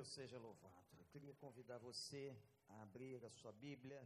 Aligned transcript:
Deus 0.00 0.14
seja 0.14 0.38
louvado. 0.38 0.96
Eu 0.96 1.04
queria 1.12 1.34
convidar 1.34 1.76
você 1.76 2.34
a 2.68 2.80
abrir 2.80 3.22
a 3.22 3.28
sua 3.28 3.52
Bíblia 3.52 4.02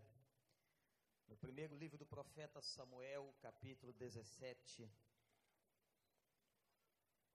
no 1.29 1.37
primeiro 1.37 1.77
livro 1.77 1.97
do 1.97 2.05
profeta 2.05 2.61
Samuel, 2.61 3.33
capítulo 3.41 3.93
17. 3.93 4.91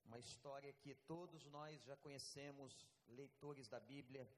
Uma 0.03 0.19
história 0.19 0.73
que 0.73 0.93
todos 0.93 1.45
nós 1.45 1.81
já 1.83 1.95
conhecemos, 1.95 2.85
leitores 3.07 3.69
da 3.69 3.79
Bíblia. 3.79 4.29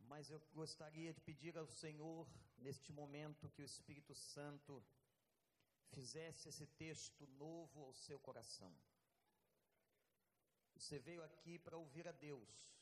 Mas 0.00 0.28
eu 0.28 0.40
gostaria 0.52 1.14
de 1.14 1.20
pedir 1.20 1.56
ao 1.56 1.68
Senhor, 1.68 2.28
neste 2.56 2.90
momento, 2.92 3.48
que 3.50 3.62
o 3.62 3.64
Espírito 3.64 4.12
Santo 4.12 4.84
fizesse 5.92 6.48
esse 6.48 6.66
texto 6.66 7.28
novo 7.28 7.84
ao 7.84 7.94
seu 7.94 8.18
coração. 8.18 8.76
Você 10.78 10.96
veio 11.00 11.22
aqui 11.24 11.58
para 11.58 11.76
ouvir 11.76 12.06
a 12.06 12.12
Deus, 12.12 12.72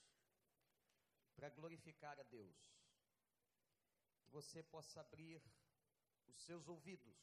para 1.34 1.48
glorificar 1.48 2.20
a 2.20 2.22
Deus. 2.24 2.58
Que 4.20 4.28
você 4.28 4.62
possa 4.62 5.00
abrir 5.00 5.42
os 6.28 6.36
seus 6.44 6.68
ouvidos 6.68 7.18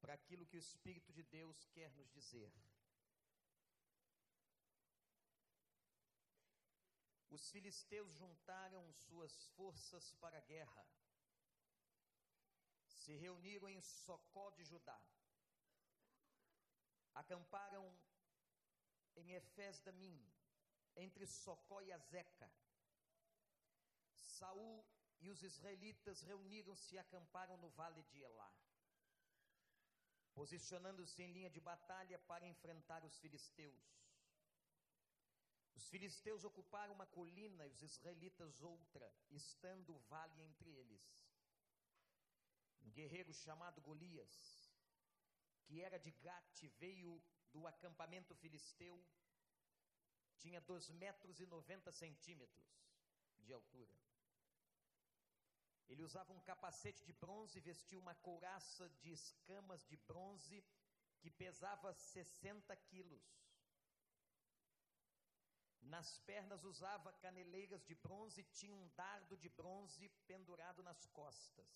para 0.00 0.14
aquilo 0.14 0.46
que 0.46 0.56
o 0.56 0.64
Espírito 0.66 1.12
de 1.12 1.22
Deus 1.22 1.66
quer 1.74 1.92
nos 1.92 2.10
dizer. 2.12 2.50
Os 7.28 7.50
filisteus 7.50 8.10
juntaram 8.14 8.90
suas 8.92 9.34
forças 9.48 10.12
para 10.14 10.38
a 10.38 10.40
guerra. 10.40 10.86
Se 12.86 13.14
reuniram 13.16 13.68
em 13.68 13.82
Socó 13.82 14.50
de 14.50 14.64
Judá. 14.64 14.98
Acamparam 17.14 17.84
em 19.16 19.32
Efés 19.32 19.80
Damim, 19.80 20.20
entre 20.96 21.26
Socó 21.26 21.80
e 21.82 21.92
Azeca. 21.92 22.50
Saul 24.12 24.84
e 25.20 25.30
os 25.30 25.42
israelitas 25.42 26.20
reuniram-se 26.22 26.94
e 26.94 26.98
acamparam 26.98 27.56
no 27.56 27.70
vale 27.70 28.02
de 28.10 28.20
Elá, 28.22 28.52
posicionando-se 30.34 31.22
em 31.22 31.32
linha 31.32 31.50
de 31.50 31.60
batalha 31.60 32.18
para 32.18 32.46
enfrentar 32.46 33.04
os 33.04 33.18
filisteus. 33.18 33.84
Os 35.74 35.88
filisteus 35.88 36.44
ocuparam 36.44 36.94
uma 36.94 37.06
colina 37.06 37.66
e 37.66 37.70
os 37.70 37.82
israelitas 37.82 38.60
outra, 38.62 39.12
estando 39.30 39.94
o 39.94 39.98
vale 40.10 40.40
entre 40.42 40.70
eles. 40.70 41.02
Um 42.82 42.90
guerreiro 42.90 43.32
chamado 43.32 43.80
Golias, 43.80 44.34
que 45.64 45.80
era 45.80 45.98
de 45.98 46.10
Gate, 46.10 46.68
veio 46.78 47.20
do 47.54 47.66
acampamento 47.66 48.34
filisteu 48.34 48.94
tinha 50.42 50.60
2 50.60 50.90
metros 50.90 51.40
e 51.40 51.46
90 51.46 51.92
centímetros 51.92 52.66
de 53.44 53.52
altura. 53.52 53.96
Ele 55.88 56.02
usava 56.02 56.32
um 56.32 56.40
capacete 56.40 57.04
de 57.04 57.12
bronze 57.12 57.58
e 57.58 57.66
vestia 57.70 57.98
uma 57.98 58.14
couraça 58.16 58.88
de 59.00 59.12
escamas 59.12 59.86
de 59.86 59.96
bronze 59.96 60.64
que 61.20 61.30
pesava 61.30 61.92
60 61.92 62.76
quilos. 62.88 63.24
Nas 65.82 66.18
pernas 66.30 66.64
usava 66.64 67.12
caneleiras 67.24 67.84
de 67.84 67.94
bronze 67.94 68.40
e 68.40 68.50
tinha 68.58 68.74
um 68.74 68.88
dardo 68.96 69.36
de 69.36 69.48
bronze 69.50 70.08
pendurado 70.26 70.82
nas 70.82 71.06
costas. 71.06 71.70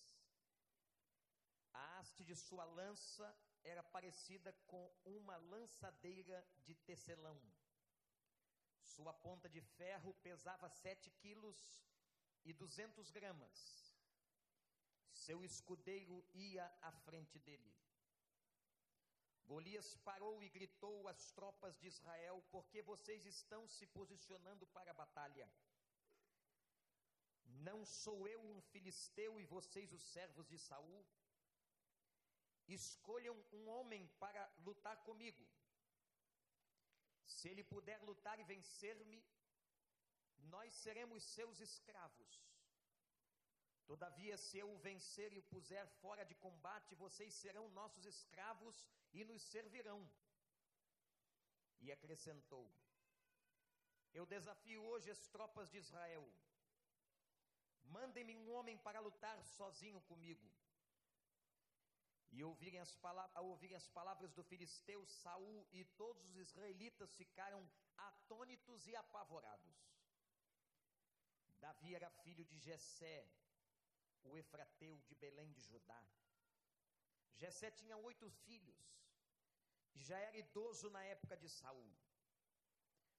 A 1.71 1.99
haste 1.99 2.23
de 2.23 2.35
sua 2.35 2.65
lança 2.65 3.27
era 3.63 3.83
parecida 3.83 4.53
com 4.65 4.91
uma 5.05 5.37
lançadeira 5.37 6.45
de 6.65 6.75
tecelão. 6.75 7.39
Sua 8.81 9.13
ponta 9.13 9.47
de 9.47 9.61
ferro 9.61 10.13
pesava 10.15 10.69
7 10.69 11.09
quilos 11.11 11.81
e 12.43 12.53
200 12.53 13.11
gramas. 13.11 13.95
Seu 15.11 15.43
escudeiro 15.43 16.25
ia 16.33 16.65
à 16.81 16.91
frente 16.91 17.37
dele. 17.39 17.73
Golias 19.45 19.95
parou 19.97 20.43
e 20.43 20.49
gritou 20.49 21.07
às 21.07 21.31
tropas 21.31 21.77
de 21.79 21.87
Israel: 21.87 22.43
Porque 22.51 22.81
vocês 22.81 23.25
estão 23.25 23.67
se 23.67 23.85
posicionando 23.87 24.65
para 24.67 24.91
a 24.91 24.93
batalha? 24.93 25.49
Não 27.67 27.83
sou 27.83 28.27
eu 28.27 28.41
um 28.41 28.61
filisteu 28.61 29.39
e 29.39 29.45
vocês 29.45 29.91
os 29.91 30.03
servos 30.03 30.47
de 30.47 30.57
Saul? 30.57 31.05
Escolham 32.77 33.35
um 33.51 33.67
homem 33.69 34.07
para 34.19 34.41
lutar 34.67 34.97
comigo. 35.07 35.43
Se 37.25 37.47
ele 37.49 37.63
puder 37.63 37.99
lutar 38.09 38.37
e 38.39 38.43
vencer-me, 38.43 39.23
nós 40.53 40.73
seremos 40.73 41.23
seus 41.23 41.59
escravos. 41.59 42.31
Todavia, 43.91 44.37
se 44.37 44.59
eu 44.59 44.67
o 44.71 44.77
vencer 44.77 45.33
e 45.33 45.39
o 45.39 45.47
puser 45.51 45.85
fora 46.01 46.23
de 46.23 46.35
combate, 46.35 46.93
vocês 47.03 47.33
serão 47.33 47.63
nossos 47.69 48.05
escravos 48.05 48.87
e 49.11 49.23
nos 49.29 49.41
servirão. 49.41 49.99
E 51.79 51.91
acrescentou: 51.91 52.65
Eu 54.13 54.25
desafio 54.27 54.83
hoje 54.83 55.09
as 55.09 55.27
tropas 55.35 55.71
de 55.71 55.77
Israel. 55.77 56.23
Mandem-me 57.97 58.35
um 58.35 58.51
homem 58.51 58.77
para 58.77 58.99
lutar 58.99 59.37
sozinho 59.57 59.99
comigo. 60.01 60.47
E 62.31 62.43
ouvirem 62.43 62.79
as 62.79 62.91
ao 63.33 63.45
ouvirem 63.45 63.75
as 63.75 63.87
palavras 63.87 64.31
do 64.33 64.43
filisteu, 64.43 65.05
Saul 65.05 65.67
e 65.71 65.83
todos 66.01 66.23
os 66.29 66.35
israelitas 66.35 67.13
ficaram 67.15 67.61
atônitos 67.97 68.87
e 68.87 68.95
apavorados. 68.95 69.77
Davi 71.59 71.95
era 71.95 72.09
filho 72.23 72.45
de 72.45 72.57
Jessé, 72.59 73.27
o 74.23 74.37
efrateu 74.37 74.97
de 75.07 75.15
Belém 75.15 75.51
de 75.51 75.61
Judá. 75.61 76.01
Jessé 77.35 77.71
tinha 77.71 77.97
oito 77.97 78.29
filhos, 78.45 78.79
e 79.95 80.03
já 80.03 80.17
era 80.17 80.37
idoso 80.37 80.89
na 80.89 81.03
época 81.03 81.35
de 81.35 81.49
Saul. 81.49 81.91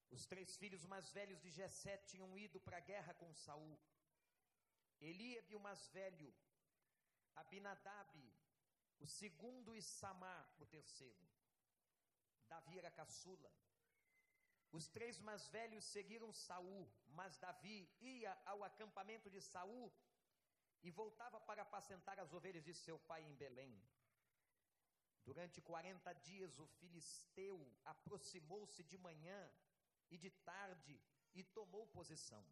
Os 0.09 0.25
três 0.25 0.55
filhos 0.57 0.85
mais 0.85 1.11
velhos 1.11 1.39
de 1.39 1.49
Jessé 1.49 1.97
tinham 1.97 2.37
ido 2.37 2.59
para 2.59 2.77
a 2.77 2.87
guerra 2.91 3.13
com 3.13 3.33
Saul. 3.33 3.79
Eliabe, 4.99 5.55
o 5.55 5.59
mais 5.59 5.87
velho, 5.89 6.33
Abinadab, 7.35 8.11
o 9.03 9.07
segundo 9.07 9.69
Samar, 9.81 10.45
o 10.59 10.65
terceiro. 10.65 11.25
Davi 12.47 12.77
era 12.77 12.91
caçula. 12.99 13.51
Os 14.77 14.87
três 14.95 15.19
mais 15.27 15.47
velhos 15.55 15.83
seguiram 15.93 16.31
Saul, 16.31 16.83
mas 17.19 17.37
Davi 17.45 17.77
ia 17.99 18.33
ao 18.45 18.63
acampamento 18.63 19.29
de 19.29 19.41
Saul 19.41 19.91
e 20.83 20.89
voltava 20.89 21.39
para 21.47 21.63
apacentar 21.63 22.19
as 22.19 22.31
ovelhas 22.37 22.63
de 22.63 22.73
seu 22.73 22.97
pai 22.99 23.21
em 23.23 23.35
Belém. 23.35 23.73
Durante 25.23 25.61
40 25.61 26.13
dias 26.29 26.57
o 26.59 26.65
filisteu 26.79 27.57
aproximou-se 27.83 28.83
de 28.83 28.97
manhã 28.97 29.39
e 30.09 30.17
de 30.17 30.29
tarde 30.29 30.95
e 31.33 31.43
tomou 31.43 31.85
posição. 31.87 32.43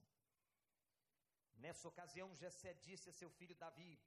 Nessa 1.56 1.88
ocasião, 1.88 2.34
Jessé 2.36 2.74
disse 2.74 3.10
a 3.10 3.14
seu 3.14 3.30
filho 3.30 3.56
Davi: 3.56 4.00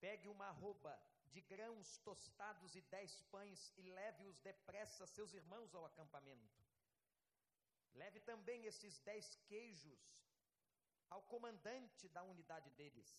Pegue 0.00 0.28
uma 0.28 0.46
arroba 0.46 0.92
de 1.32 1.40
grãos 1.40 1.98
tostados 1.98 2.74
e 2.74 2.80
dez 2.82 3.20
pães 3.32 3.72
e 3.76 3.82
leve-os 3.82 4.38
depressa 4.40 5.04
a 5.04 5.06
seus 5.06 5.32
irmãos 5.32 5.74
ao 5.74 5.84
acampamento. 5.84 6.62
Leve 7.94 8.20
também 8.20 8.64
esses 8.64 8.98
dez 9.00 9.34
queijos 9.46 10.02
ao 11.10 11.22
comandante 11.22 12.08
da 12.08 12.22
unidade 12.22 12.70
deles. 12.70 13.10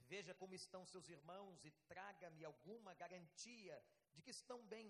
Veja 0.00 0.34
como 0.34 0.54
estão 0.54 0.84
seus 0.84 1.08
irmãos 1.08 1.64
e 1.64 1.70
traga-me 1.92 2.44
alguma 2.44 2.92
garantia 2.94 3.82
de 4.12 4.20
que 4.22 4.30
estão 4.30 4.58
bem. 4.66 4.88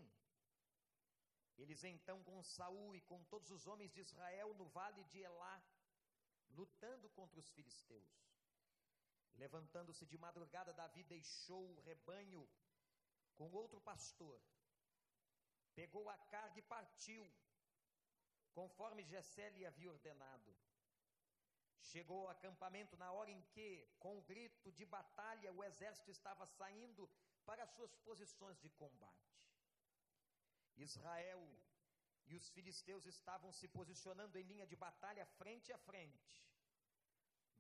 Eles 1.57 1.85
então 1.85 2.23
com 2.25 2.43
Saul 2.43 2.97
e 2.97 3.01
com 3.01 3.23
todos 3.25 3.51
os 3.51 3.67
homens 3.67 3.93
de 3.93 4.01
Israel 4.01 4.53
no 4.55 4.67
vale 4.67 5.05
de 5.05 5.21
Elá, 5.21 5.63
lutando 6.51 7.09
contra 7.11 7.39
os 7.39 7.49
filisteus. 7.51 8.13
Levantando-se 9.37 10.07
de 10.07 10.17
madrugada, 10.17 10.73
Davi 10.73 11.03
deixou 11.05 11.65
o 11.71 11.81
rebanho 11.81 12.49
com 13.37 13.51
outro 13.51 13.81
pastor. 13.81 14.41
Pegou 15.75 16.09
a 16.09 16.17
carga 16.35 16.59
e 16.59 16.63
partiu, 16.63 17.25
conforme 18.53 19.05
Jessé 19.05 19.51
lhe 19.51 19.67
havia 19.67 19.91
ordenado. 19.91 20.57
Chegou 21.81 22.21
ao 22.23 22.31
acampamento 22.31 22.97
na 22.97 23.11
hora 23.13 23.31
em 23.31 23.43
que, 23.53 23.87
com 23.99 24.19
o 24.19 24.23
grito 24.23 24.71
de 24.73 24.85
batalha, 24.87 25.53
o 25.53 25.63
exército 25.63 26.11
estava 26.11 26.47
saindo 26.47 27.11
para 27.45 27.67
suas 27.67 27.95
posições 27.97 28.59
de 28.61 28.71
combate. 28.71 29.35
Israel 30.77 31.43
e 32.27 32.35
os 32.35 32.49
filisteus 32.51 33.05
estavam 33.07 33.53
se 33.53 33.69
posicionando 33.69 34.39
em 34.39 34.43
linha 34.43 34.67
de 34.67 34.77
batalha 34.77 35.27
frente 35.27 35.73
a 35.73 35.79
frente. 35.79 36.45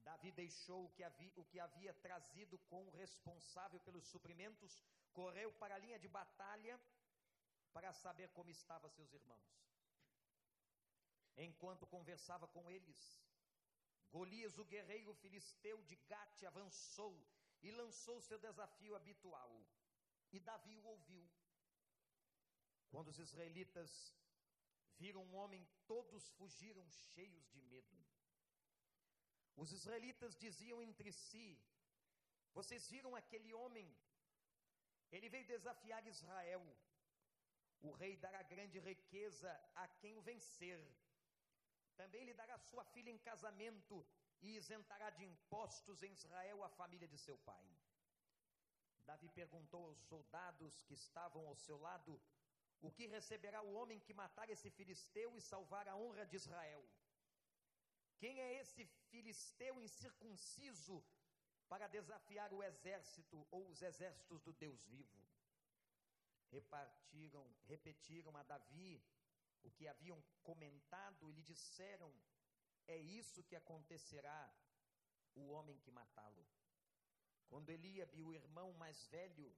Davi 0.08 0.30
deixou 0.32 0.84
o 0.84 0.90
que, 0.90 1.02
havia, 1.02 1.32
o 1.36 1.44
que 1.44 1.58
havia 1.58 1.92
trazido 2.06 2.58
com 2.70 2.82
o 2.86 2.90
responsável 2.90 3.80
pelos 3.80 4.06
suprimentos, 4.06 4.72
correu 5.12 5.50
para 5.60 5.74
a 5.74 5.78
linha 5.78 5.98
de 5.98 6.08
batalha 6.08 6.78
para 7.72 7.92
saber 7.92 8.28
como 8.36 8.50
estavam 8.50 8.90
seus 8.90 9.12
irmãos. 9.12 9.52
Enquanto 11.36 11.86
conversava 11.86 12.46
com 12.46 12.70
eles, 12.70 12.98
Golias, 14.10 14.58
o 14.58 14.64
guerreiro 14.64 15.12
filisteu 15.14 15.82
de 15.82 15.96
Gate, 16.10 16.44
avançou 16.44 17.14
e 17.62 17.70
lançou 17.70 18.20
seu 18.20 18.38
desafio 18.38 18.94
habitual. 18.94 19.52
E 20.30 20.38
Davi 20.38 20.76
o 20.76 20.84
ouviu. 20.84 21.28
Quando 22.90 23.08
os 23.08 23.18
israelitas 23.18 24.14
viram 24.96 25.24
um 25.24 25.34
homem, 25.34 25.66
todos 25.86 26.28
fugiram 26.38 26.88
cheios 26.88 27.48
de 27.50 27.60
medo. 27.62 27.96
Os 29.56 29.72
israelitas 29.72 30.36
diziam 30.36 30.82
entre 30.82 31.12
si: 31.12 31.46
Vocês 32.52 32.88
viram 32.88 33.14
aquele 33.14 33.52
homem? 33.54 33.88
Ele 35.10 35.28
veio 35.28 35.46
desafiar 35.46 36.06
Israel. 36.06 36.64
O 37.80 37.92
rei 37.92 38.16
dará 38.16 38.42
grande 38.42 38.78
riqueza 38.80 39.50
a 39.74 39.86
quem 40.00 40.16
o 40.16 40.22
vencer. 40.22 40.80
Também 41.96 42.24
lhe 42.24 42.34
dará 42.34 42.58
sua 42.58 42.84
filha 42.84 43.10
em 43.10 43.18
casamento 43.18 44.04
e 44.40 44.56
isentará 44.56 45.10
de 45.10 45.24
impostos 45.24 46.02
em 46.02 46.12
Israel 46.12 46.64
a 46.64 46.68
família 46.68 47.06
de 47.06 47.18
seu 47.18 47.36
pai. 47.38 47.66
Davi 49.06 49.28
perguntou 49.28 49.86
aos 49.86 50.00
soldados 50.08 50.82
que 50.82 50.94
estavam 50.94 51.46
ao 51.46 51.56
seu 51.56 51.78
lado: 51.78 52.20
O 52.80 52.90
que 52.90 53.06
receberá 53.06 53.62
o 53.62 53.74
homem 53.74 54.00
que 54.00 54.14
matar 54.14 54.48
esse 54.50 54.70
filisteu 54.70 55.36
e 55.36 55.40
salvar 55.40 55.86
a 55.88 55.96
honra 55.96 56.26
de 56.26 56.36
Israel? 56.36 56.82
Quem 58.19 58.40
é 58.40 58.55
esse 58.61 58.84
filisteu 59.11 59.81
incircunciso 59.81 61.05
para 61.69 61.88
desafiar 61.88 62.52
o 62.52 62.62
exército 62.62 63.46
ou 63.50 63.69
os 63.69 63.82
exércitos 63.82 64.40
do 64.43 64.52
Deus 64.52 64.84
vivo? 64.84 65.19
Repartiram, 66.50 67.46
repetiram 67.66 68.37
a 68.37 68.43
Davi 68.43 69.02
o 69.62 69.70
que 69.70 69.88
haviam 69.88 70.22
comentado 70.43 71.28
e 71.28 71.32
lhe 71.32 71.43
disseram: 71.43 72.12
É 72.87 72.96
isso 72.96 73.43
que 73.43 73.56
acontecerá 73.56 74.55
o 75.34 75.49
homem 75.49 75.78
que 75.78 75.90
matá-lo. 75.90 76.46
Quando 77.49 77.70
Eliabe, 77.70 78.22
o 78.22 78.32
irmão 78.32 78.72
mais 78.75 79.06
velho, 79.08 79.55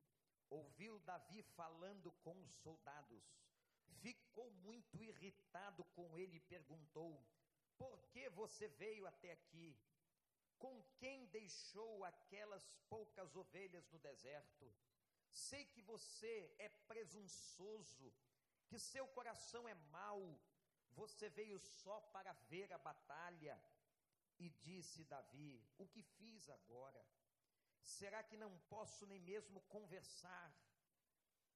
ouviu 0.48 0.98
Davi 1.00 1.42
falando 1.42 2.12
com 2.22 2.40
os 2.42 2.52
soldados, 2.54 3.24
ficou 4.00 4.50
muito 4.50 5.02
irritado 5.02 5.84
com 5.86 6.16
ele 6.16 6.36
e 6.36 6.40
perguntou: 6.40 7.24
Por 7.78 7.98
que 8.12 8.28
você 8.30 8.68
veio 8.68 9.06
até 9.06 9.32
aqui? 9.32 9.76
Com 10.58 10.82
quem 10.98 11.26
deixou 11.26 12.04
aquelas 12.04 12.66
poucas 12.88 13.36
ovelhas 13.36 13.88
no 13.90 13.98
deserto? 13.98 14.74
Sei 15.30 15.64
que 15.66 15.82
você 15.82 16.54
é 16.58 16.68
presunçoso 16.68 18.12
que 18.68 18.78
seu 18.78 19.06
coração 19.08 19.68
é 19.68 19.74
mau, 19.98 20.38
você 20.92 21.28
veio 21.28 21.58
só 21.58 22.00
para 22.14 22.32
ver 22.50 22.72
a 22.72 22.78
batalha. 22.78 23.60
E 24.38 24.50
disse 24.50 25.04
Davi: 25.04 25.64
O 25.78 25.86
que 25.86 26.02
fiz 26.02 26.48
agora? 26.50 27.02
Será 27.82 28.22
que 28.22 28.36
não 28.36 28.58
posso 28.68 29.06
nem 29.06 29.20
mesmo 29.20 29.60
conversar? 29.62 30.54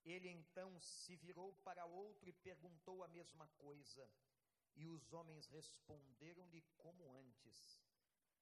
Ele 0.04 0.28
então 0.30 0.78
se 0.80 1.14
virou 1.16 1.52
para 1.64 1.84
outro 1.84 2.28
e 2.28 2.32
perguntou 2.32 3.02
a 3.02 3.08
mesma 3.08 3.46
coisa. 3.58 4.08
E 4.76 4.86
os 4.86 5.12
homens 5.12 5.46
responderam-lhe 5.46 6.62
como 6.76 7.12
antes. 7.12 7.80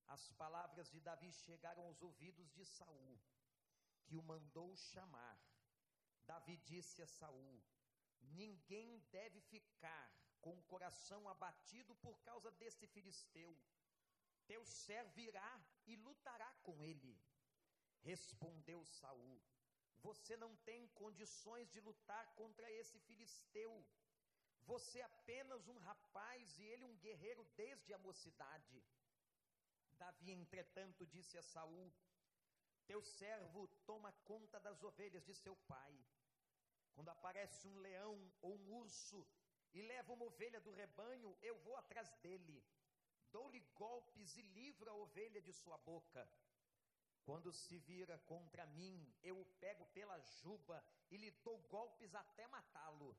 As 0.06 0.32
palavras 0.32 0.90
de 0.90 1.00
Davi 1.00 1.32
chegaram 1.32 1.84
aos 1.86 2.00
ouvidos 2.02 2.50
de 2.52 2.64
Saul, 2.64 3.18
que 4.04 4.16
o 4.16 4.22
mandou 4.22 4.74
chamar. 4.76 5.38
Davi 6.24 6.56
disse 6.58 7.02
a 7.02 7.06
Saul: 7.06 7.62
Ninguém 8.20 9.00
deve 9.10 9.40
ficar 9.40 10.12
com 10.40 10.56
o 10.58 10.62
coração 10.62 11.28
abatido 11.28 11.94
por 11.96 12.18
causa 12.20 12.50
desse 12.52 12.86
filisteu. 12.86 13.56
Teu 14.46 14.64
servo 14.64 15.20
irá 15.20 15.60
e 15.86 15.96
lutará 15.96 16.50
com 16.62 16.82
ele. 16.82 17.20
Respondeu 18.00 18.84
Saul: 18.84 19.42
Você 19.98 20.36
não 20.36 20.56
tem 20.56 20.86
condições 20.88 21.70
de 21.70 21.80
lutar 21.80 22.26
contra 22.34 22.70
esse 22.70 22.98
filisteu. 23.00 23.84
Você 24.72 24.98
é 24.98 25.04
apenas 25.04 25.66
um 25.66 25.78
rapaz 25.78 26.58
e 26.58 26.64
ele 26.72 26.84
um 26.84 26.96
guerreiro 26.98 27.42
desde 27.56 27.94
a 27.94 27.98
mocidade. 28.06 28.84
Davi, 30.02 30.30
entretanto, 30.30 31.06
disse 31.06 31.38
a 31.38 31.42
Saul: 31.42 31.90
Teu 32.86 33.00
servo 33.02 33.66
toma 33.86 34.12
conta 34.30 34.60
das 34.60 34.82
ovelhas 34.82 35.24
de 35.24 35.34
seu 35.34 35.56
pai. 35.72 35.94
Quando 36.94 37.08
aparece 37.08 37.66
um 37.66 37.78
leão 37.78 38.14
ou 38.42 38.56
um 38.56 38.74
urso 38.82 39.26
e 39.72 39.80
leva 39.80 40.12
uma 40.12 40.26
ovelha 40.26 40.60
do 40.60 40.70
rebanho, 40.70 41.34
eu 41.40 41.56
vou 41.64 41.76
atrás 41.76 42.12
dele. 42.24 42.62
Dou-lhe 43.32 43.60
golpes 43.74 44.36
e 44.36 44.42
livro 44.42 44.90
a 44.90 44.94
ovelha 44.94 45.40
de 45.40 45.52
sua 45.52 45.78
boca. 45.78 46.28
Quando 47.24 47.52
se 47.52 47.78
vira 47.78 48.18
contra 48.32 48.66
mim, 48.66 49.10
eu 49.22 49.40
o 49.40 49.46
pego 49.62 49.86
pela 49.86 50.18
juba 50.42 50.84
e 51.10 51.16
lhe 51.16 51.30
dou 51.46 51.58
golpes 51.76 52.14
até 52.14 52.46
matá-lo. 52.48 53.16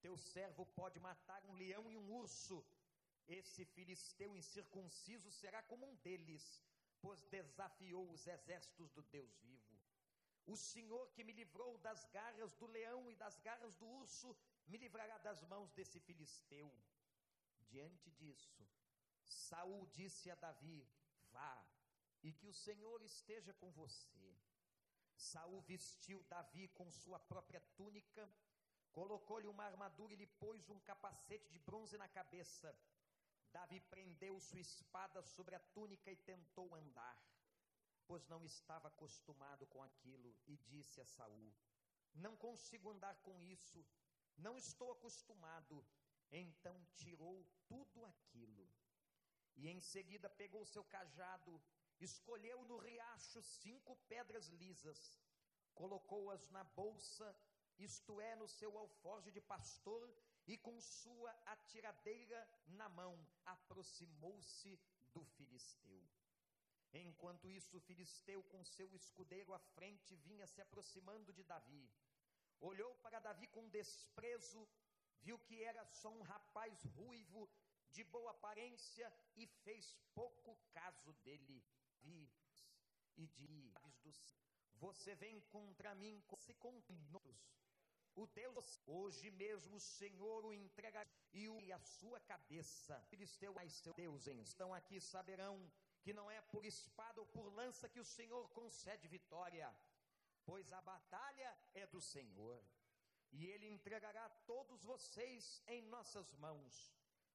Teu 0.00 0.16
servo 0.16 0.64
pode 0.80 0.98
matar 0.98 1.44
um 1.44 1.54
leão 1.62 1.90
e 1.90 1.96
um 1.96 2.12
urso. 2.22 2.64
Esse 3.26 3.64
filisteu 3.64 4.36
incircunciso 4.36 5.30
será 5.30 5.62
como 5.62 5.86
um 5.86 5.94
deles, 5.96 6.44
pois 7.00 7.22
desafiou 7.36 8.10
os 8.10 8.26
exércitos 8.26 8.90
do 8.90 9.02
Deus 9.02 9.32
vivo. 9.38 9.78
O 10.46 10.56
Senhor 10.56 11.10
que 11.12 11.22
me 11.22 11.32
livrou 11.32 11.78
das 11.78 12.04
garras 12.06 12.54
do 12.54 12.66
leão 12.66 13.10
e 13.10 13.14
das 13.14 13.38
garras 13.38 13.76
do 13.76 13.86
urso, 13.86 14.36
me 14.66 14.78
livrará 14.78 15.18
das 15.18 15.42
mãos 15.44 15.70
desse 15.72 16.00
filisteu. 16.00 16.72
Diante 17.68 18.10
disso, 18.10 18.66
Saul 19.24 19.86
disse 19.86 20.30
a 20.30 20.34
Davi: 20.34 20.88
Vá, 21.30 21.64
e 22.22 22.32
que 22.32 22.48
o 22.48 22.52
Senhor 22.52 23.02
esteja 23.02 23.54
com 23.54 23.70
você. 23.70 24.36
Saul 25.14 25.60
vestiu 25.60 26.22
Davi 26.24 26.68
com 26.68 26.90
sua 26.90 27.18
própria 27.18 27.60
túnica, 27.76 28.28
colocou-lhe 28.92 29.46
uma 29.46 29.64
armadura 29.64 30.12
e 30.12 30.16
lhe 30.16 30.26
pôs 30.26 30.68
um 30.68 30.80
capacete 30.80 31.48
de 31.50 31.58
bronze 31.58 31.96
na 31.96 32.08
cabeça. 32.08 32.76
Davi 33.52 33.80
prendeu 33.80 34.38
sua 34.40 34.60
espada 34.60 35.22
sobre 35.22 35.54
a 35.54 35.60
túnica 35.74 36.10
e 36.10 36.16
tentou 36.16 36.74
andar 36.74 37.16
pois 38.10 38.26
não 38.26 38.44
estava 38.44 38.88
acostumado 38.88 39.64
com 39.66 39.80
aquilo, 39.84 40.36
e 40.48 40.56
disse 40.56 41.00
a 41.00 41.04
Saul: 41.04 41.54
Não 42.12 42.36
consigo 42.36 42.90
andar 42.90 43.14
com 43.26 43.40
isso, 43.40 43.86
não 44.36 44.58
estou 44.58 44.90
acostumado. 44.90 45.86
Então 46.32 46.74
tirou 46.96 47.46
tudo 47.68 48.04
aquilo. 48.06 48.68
E 49.54 49.68
em 49.68 49.78
seguida 49.78 50.28
pegou 50.28 50.64
seu 50.64 50.84
cajado, 50.84 51.62
escolheu 52.00 52.64
no 52.64 52.78
riacho 52.78 53.40
cinco 53.42 53.94
pedras 54.08 54.48
lisas, 54.48 55.00
colocou-as 55.72 56.50
na 56.50 56.64
bolsa, 56.64 57.32
isto 57.84 58.20
é, 58.20 58.34
no 58.36 58.48
seu 58.48 58.76
alforje 58.76 59.30
de 59.30 59.40
pastor, 59.40 60.08
e 60.46 60.56
com 60.56 60.80
sua 60.80 61.30
atiradeira 61.46 62.40
na 62.66 62.88
mão, 62.88 63.14
aproximou-se 63.44 64.78
do 65.12 65.24
filisteu. 65.24 66.02
Enquanto 66.92 67.48
isso, 67.48 67.76
o 67.76 67.80
filisteu, 67.80 68.42
com 68.44 68.64
seu 68.64 68.92
escudeiro 68.94 69.54
à 69.54 69.58
frente, 69.58 70.16
vinha 70.16 70.46
se 70.46 70.60
aproximando 70.60 71.32
de 71.32 71.44
Davi. 71.44 71.88
Olhou 72.60 72.94
para 72.96 73.20
Davi 73.20 73.46
com 73.46 73.68
desprezo, 73.68 74.68
viu 75.22 75.38
que 75.38 75.62
era 75.62 75.84
só 75.86 76.10
um 76.10 76.22
rapaz 76.22 76.84
ruivo, 76.96 77.48
de 77.90 78.02
boa 78.04 78.30
aparência, 78.32 79.12
e 79.36 79.46
fez 79.46 79.96
pouco 80.14 80.56
caso 80.72 81.12
dele. 81.24 81.64
Vi 82.02 82.28
e 83.16 83.26
disse: 84.02 84.36
Você 84.74 85.14
vem 85.14 85.40
contra 85.42 85.94
mim 85.94 86.22
se 86.38 86.54
condenos. 86.54 87.38
O 88.14 88.26
Deus, 88.26 88.80
hoje 88.86 89.30
mesmo 89.30 89.76
o 89.76 89.80
Senhor 89.80 90.44
o 90.44 90.52
entrega 90.52 91.06
e, 91.32 91.48
o, 91.48 91.60
e 91.60 91.72
a 91.72 91.78
sua 91.78 92.20
cabeça. 92.20 93.00
Filisteu, 93.08 93.54
mas 93.54 93.72
seu 93.72 93.94
Deus, 93.94 94.26
estão 94.26 94.74
aqui, 94.74 95.00
saberão 95.00 95.70
que 96.02 96.12
não 96.12 96.30
é 96.30 96.40
por 96.40 96.64
espada 96.64 97.20
ou 97.20 97.26
por 97.26 97.52
lança 97.52 97.88
que 97.88 98.00
o 98.00 98.04
Senhor 98.04 98.48
concede 98.50 99.06
vitória, 99.06 99.72
pois 100.44 100.72
a 100.72 100.80
batalha 100.80 101.56
é 101.74 101.86
do 101.86 102.00
Senhor, 102.00 102.62
e 103.32 103.46
ele 103.46 103.68
entregará 103.68 104.28
todos 104.46 104.82
vocês 104.82 105.62
em 105.66 105.82
nossas 105.82 106.32
mãos. 106.34 106.92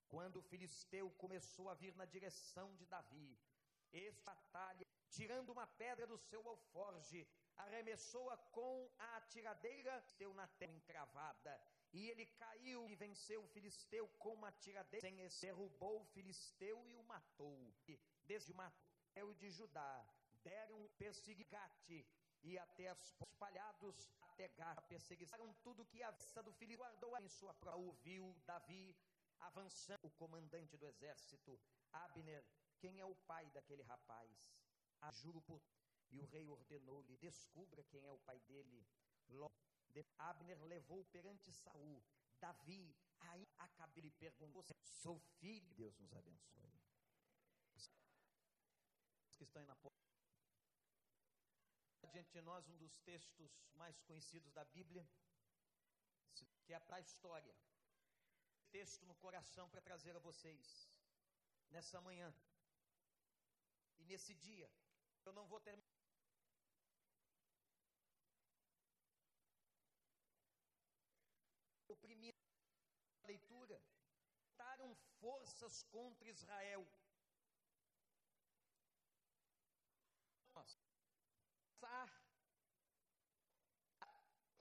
Quando 0.08 0.38
o 0.38 0.42
filisteu 0.42 1.10
começou 1.12 1.70
a 1.70 1.74
vir 1.74 1.96
na 1.96 2.06
direção 2.06 2.76
de 2.76 2.86
Davi, 2.86 3.38
esta 3.92 4.34
batalha, 4.34 4.86
tirando 5.10 5.50
uma 5.52 5.68
pedra 5.68 6.06
do 6.06 6.18
seu 6.18 6.48
alforge, 6.48 7.28
arremessou-a 7.58 8.38
com 8.52 8.90
a 8.98 9.18
atiradeira, 9.18 10.04
deu 10.18 10.34
na 10.34 10.48
terra 10.48 10.74
encravada, 10.74 11.62
e 11.94 12.10
ele 12.10 12.26
caiu 12.26 12.90
e 12.90 12.96
venceu 12.96 13.44
o 13.44 13.48
filisteu 13.48 14.08
com 14.20 14.34
uma 14.34 14.52
tiradeira, 14.52 15.02
sem 15.02 15.16
derrubou 15.42 16.02
o 16.02 16.06
filisteu 16.06 16.86
e 16.88 16.96
o 16.96 17.04
matou 17.04 17.74
desde 18.26 18.54
Matéu 18.54 19.34
de 19.36 19.50
Judá, 19.50 20.06
deram 20.44 20.90
perseguigate 20.98 22.06
e 22.44 22.58
até 22.58 22.90
as 22.90 23.00
espalhados 23.22 24.10
até 24.22 24.50
Gar, 24.50 24.82
perseguiram 24.88 25.54
tudo 25.64 25.86
que 25.86 26.04
a 26.04 26.12
vista 26.12 26.44
do 26.44 26.52
filho 26.54 26.78
guardou 26.78 27.18
em 27.18 27.30
sua 27.30 27.54
prova. 27.54 27.78
Ouviu 27.78 28.36
Davi 28.46 28.96
avançando 29.40 30.06
o 30.06 30.12
comandante 30.12 30.78
do 30.78 30.86
exército, 30.86 31.60
Abner, 31.94 32.44
quem 32.78 33.00
é 33.00 33.06
o 33.06 33.16
pai 33.16 33.50
daquele 33.52 33.84
rapaz? 33.84 34.30
Ah, 35.02 35.12
juro 35.12 35.42
por 35.42 35.62
e 36.16 36.22
o 36.22 36.26
rei 36.26 36.50
ordenou-lhe: 36.50 37.18
descubra 37.18 37.84
quem 37.84 38.06
é 38.06 38.12
o 38.12 38.20
pai 38.20 38.40
dele. 38.42 38.88
Abner 40.18 40.62
levou 40.64 41.04
perante 41.06 41.52
Saul. 41.52 42.04
Davi, 42.40 42.96
aí 43.20 43.48
acabe 43.58 44.02
lhe 44.02 44.12
perguntou: 44.12 44.64
sou 44.84 45.20
filho? 45.40 45.74
Deus 45.76 45.98
nos 45.98 46.14
abençoe. 46.16 46.82
Que 49.32 49.44
estão 49.44 49.66
na 49.66 49.76
porta. 49.76 49.96
Diante 52.12 52.32
de 52.32 52.42
nós, 52.42 52.68
um 52.70 52.78
dos 52.78 52.98
textos 53.00 53.52
mais 53.74 54.00
conhecidos 54.02 54.54
da 54.54 54.64
Bíblia, 54.64 55.06
que 56.64 56.74
é 56.74 56.80
para 56.80 56.98
a 56.98 57.02
história. 57.02 57.54
Texto 58.72 59.06
no 59.06 59.16
coração 59.16 59.70
para 59.70 59.82
trazer 59.82 60.16
a 60.16 60.20
vocês 60.20 60.90
nessa 61.70 62.00
manhã 62.00 62.34
e 63.98 64.06
nesse 64.06 64.34
dia. 64.36 64.70
Eu 65.26 65.34
não 65.34 65.46
vou 65.48 65.60
terminar. 65.60 65.95
Forças 75.26 75.76
contra 75.96 76.30
Israel. 76.30 76.86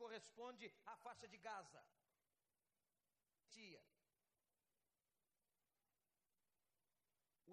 corresponde 0.05 0.67
à 0.93 0.95
faixa 1.05 1.27
de 1.33 1.39
Gaza. 1.39 1.83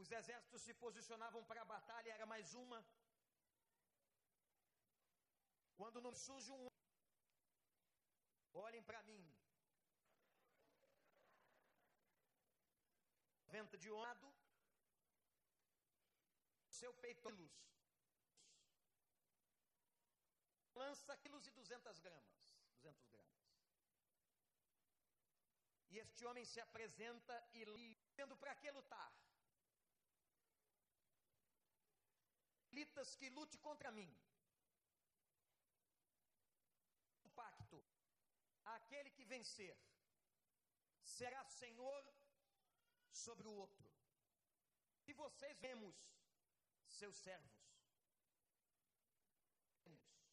Os 0.02 0.12
exércitos 0.12 0.62
se 0.64 0.74
posicionavam 0.74 1.44
para 1.50 1.62
a 1.62 1.66
batalha, 1.66 2.12
era 2.12 2.26
mais 2.26 2.54
uma. 2.54 2.80
Quando 5.80 6.02
não 6.02 6.14
surge 6.14 6.52
um. 6.52 6.68
Olhem 8.54 8.84
para 8.84 9.02
mim. 9.04 9.41
Venta 13.56 13.78
de 13.78 13.90
lado, 13.90 14.28
seu 16.80 16.94
peito 17.04 17.30
luz. 17.30 17.58
Lança 20.82 21.18
quilos 21.18 21.46
e 21.48 21.52
duzentas 21.52 22.00
gramas. 22.00 22.38
200 22.68 23.08
gramas. 23.10 23.32
E 25.92 26.00
este 26.00 26.26
homem 26.26 26.46
se 26.46 26.60
apresenta 26.62 27.36
e 27.54 27.66
tendo 28.16 28.38
para 28.38 28.56
que 28.56 28.72
lutar? 28.72 29.12
Litas 32.72 33.16
que 33.16 33.30
lute 33.30 33.58
contra 33.58 33.92
mim. 33.92 34.12
O 37.26 37.30
pacto. 37.42 37.84
Aquele 38.78 39.12
que 39.12 39.26
vencer 39.26 39.78
será 41.04 41.44
senhor 41.46 42.02
sobre 43.12 43.48
o 43.48 43.54
outro. 43.54 43.90
E 45.08 45.14
vocês 45.14 45.58
vemos 45.60 45.96
seus 46.88 47.16
servos. 47.18 47.62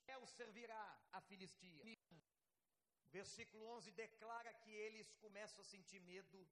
El 0.07 0.27
servirá 0.27 1.01
a 1.13 1.21
Filistia. 1.21 1.85
Versículo 3.11 3.65
11 3.77 3.91
declara 3.93 4.53
que 4.55 4.71
eles 4.71 5.13
começam 5.15 5.61
a 5.63 5.65
sentir 5.65 6.01
medo. 6.01 6.49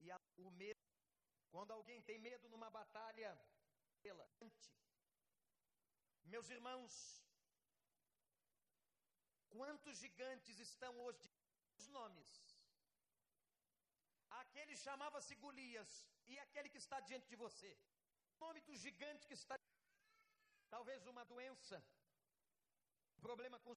E 0.00 0.10
a, 0.10 0.20
o 0.36 0.50
medo, 0.50 0.80
quando 1.50 1.72
alguém 1.72 2.00
tem 2.02 2.18
medo 2.18 2.48
numa 2.48 2.70
batalha, 2.70 3.36
pela 4.00 4.28
meus 6.32 6.48
irmãos, 6.50 6.94
quantos 9.48 9.98
gigantes 9.98 10.58
estão 10.58 10.92
hoje 11.00 11.30
os 11.78 11.88
nomes? 11.88 12.57
Aquele 14.30 14.76
chamava-se 14.76 15.34
Golias 15.34 16.06
e 16.26 16.38
aquele 16.38 16.68
que 16.68 16.78
está 16.78 17.00
diante 17.00 17.28
de 17.28 17.36
você. 17.36 17.76
O 18.36 18.44
nome 18.44 18.60
do 18.60 18.76
gigante 18.76 19.26
que 19.26 19.34
está 19.34 19.58
talvez 20.68 21.06
uma 21.06 21.24
doença, 21.24 21.82
problema 23.20 23.58
com 23.60 23.74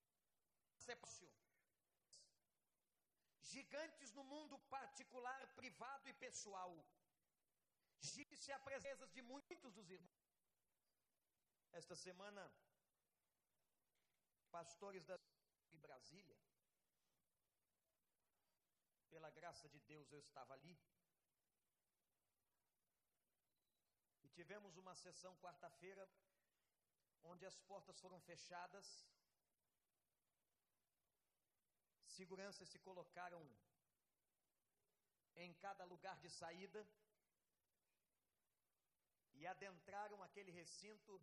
Gigantes 3.41 4.13
no 4.13 4.24
mundo 4.24 4.58
particular, 4.60 5.48
privado 5.55 6.08
e 6.08 6.13
pessoal. 6.13 6.72
Disse 8.00 8.51
a 8.51 8.60
presença 8.60 9.05
de 9.08 9.22
muitos 9.22 9.74
dos 9.74 9.89
irmãos. 9.89 10.31
Esta 11.72 11.96
semana, 11.96 12.51
pastores 14.50 15.05
da 15.05 15.20
Brasília, 15.74 16.38
pela 19.13 19.30
graça 19.30 19.68
de 19.70 19.80
Deus 19.91 20.12
eu 20.12 20.20
estava 20.20 20.53
ali. 20.53 20.75
E 24.24 24.30
tivemos 24.30 24.77
uma 24.77 24.96
sessão 24.96 25.34
quarta-feira, 25.38 26.03
onde 27.32 27.46
as 27.46 27.58
portas 27.72 28.00
foram 28.00 28.20
fechadas 28.22 28.88
Seguranças 32.22 32.68
se 32.70 32.77
colocaram 32.77 33.41
em 35.44 35.53
cada 35.65 35.86
lugar 35.86 36.20
de 36.20 36.30
saída 36.30 36.86
e 39.34 39.48
adentraram 39.48 40.22
aquele 40.22 40.51
recinto 40.51 41.13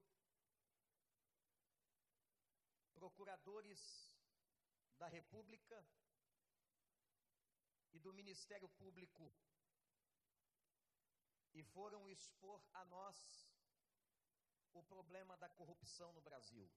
procuradores 2.95 3.81
da 4.97 5.09
República 5.09 5.87
e 7.93 7.99
do 7.99 8.13
Ministério 8.13 8.69
Público 8.69 9.33
e 11.55 11.63
foram 11.63 12.09
expor 12.09 12.63
a 12.73 12.85
nós 12.85 13.17
o 14.73 14.83
problema 14.83 15.37
da 15.37 15.49
corrupção 15.49 16.13
no 16.13 16.21
Brasil. 16.21 16.71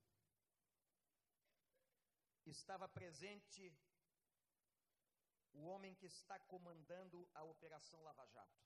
Estava 2.46 2.88
presente 2.89 3.72
o 5.53 5.65
homem 5.65 5.94
que 5.96 6.06
está 6.06 6.39
comandando 6.39 7.30
a 7.34 7.44
Operação 7.44 8.01
Lava 8.01 8.25
Jato. 8.25 8.62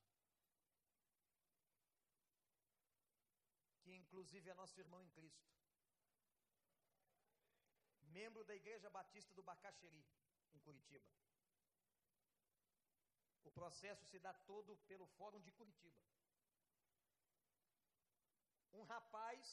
Que 3.81 3.93
inclusive 3.93 4.49
é 4.49 4.53
nosso 4.53 4.79
irmão 4.79 5.01
em 5.03 5.09
Cristo. 5.09 5.53
Membro 8.03 8.45
da 8.45 8.55
Igreja 8.55 8.89
Batista 8.89 9.33
do 9.33 9.43
Bacaxeri, 9.43 10.05
em 10.53 10.59
Curitiba. 10.59 11.05
Processo 13.59 14.05
se 14.11 14.19
dá 14.25 14.33
todo 14.51 14.77
pelo 14.89 15.07
Fórum 15.17 15.41
de 15.45 15.51
Curitiba. 15.59 16.01
Um 18.79 18.83
rapaz 18.93 19.43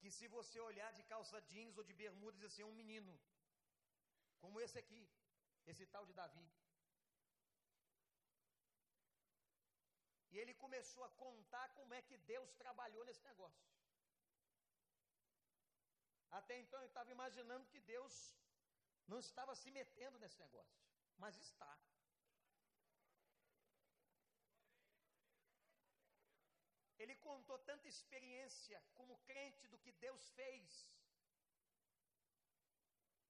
que 0.00 0.10
se 0.18 0.26
você 0.36 0.58
olhar 0.68 0.90
de 0.98 1.02
calça 1.12 1.40
jeans 1.50 1.76
ou 1.80 1.84
de 1.88 1.94
bermuda, 2.02 2.36
diz 2.38 2.46
assim, 2.50 2.64
um 2.64 2.78
menino 2.82 3.12
como 4.42 4.60
esse 4.64 4.78
aqui, 4.82 5.02
esse 5.66 5.84
tal 5.94 6.04
de 6.06 6.14
Davi. 6.20 6.46
E 10.32 10.38
ele 10.38 10.54
começou 10.64 11.02
a 11.04 11.10
contar 11.24 11.68
como 11.78 11.92
é 11.98 12.02
que 12.08 12.16
Deus 12.32 12.50
trabalhou 12.62 13.04
nesse 13.04 13.22
negócio. 13.30 13.68
Até 16.38 16.56
então 16.62 16.80
eu 16.80 16.86
estava 16.86 17.10
imaginando 17.16 17.70
que 17.72 17.80
Deus 17.80 18.14
não 19.06 19.18
estava 19.18 19.54
se 19.62 19.70
metendo 19.78 20.18
nesse 20.22 20.38
negócio, 20.38 20.80
mas 21.22 21.36
está. 21.36 21.72
Ele 26.98 27.16
contou 27.16 27.58
tanta 27.70 27.88
experiência 27.88 28.78
como 28.96 29.18
crente 29.30 29.66
do 29.68 29.78
que 29.78 29.92
Deus 29.92 30.22
fez 30.38 30.90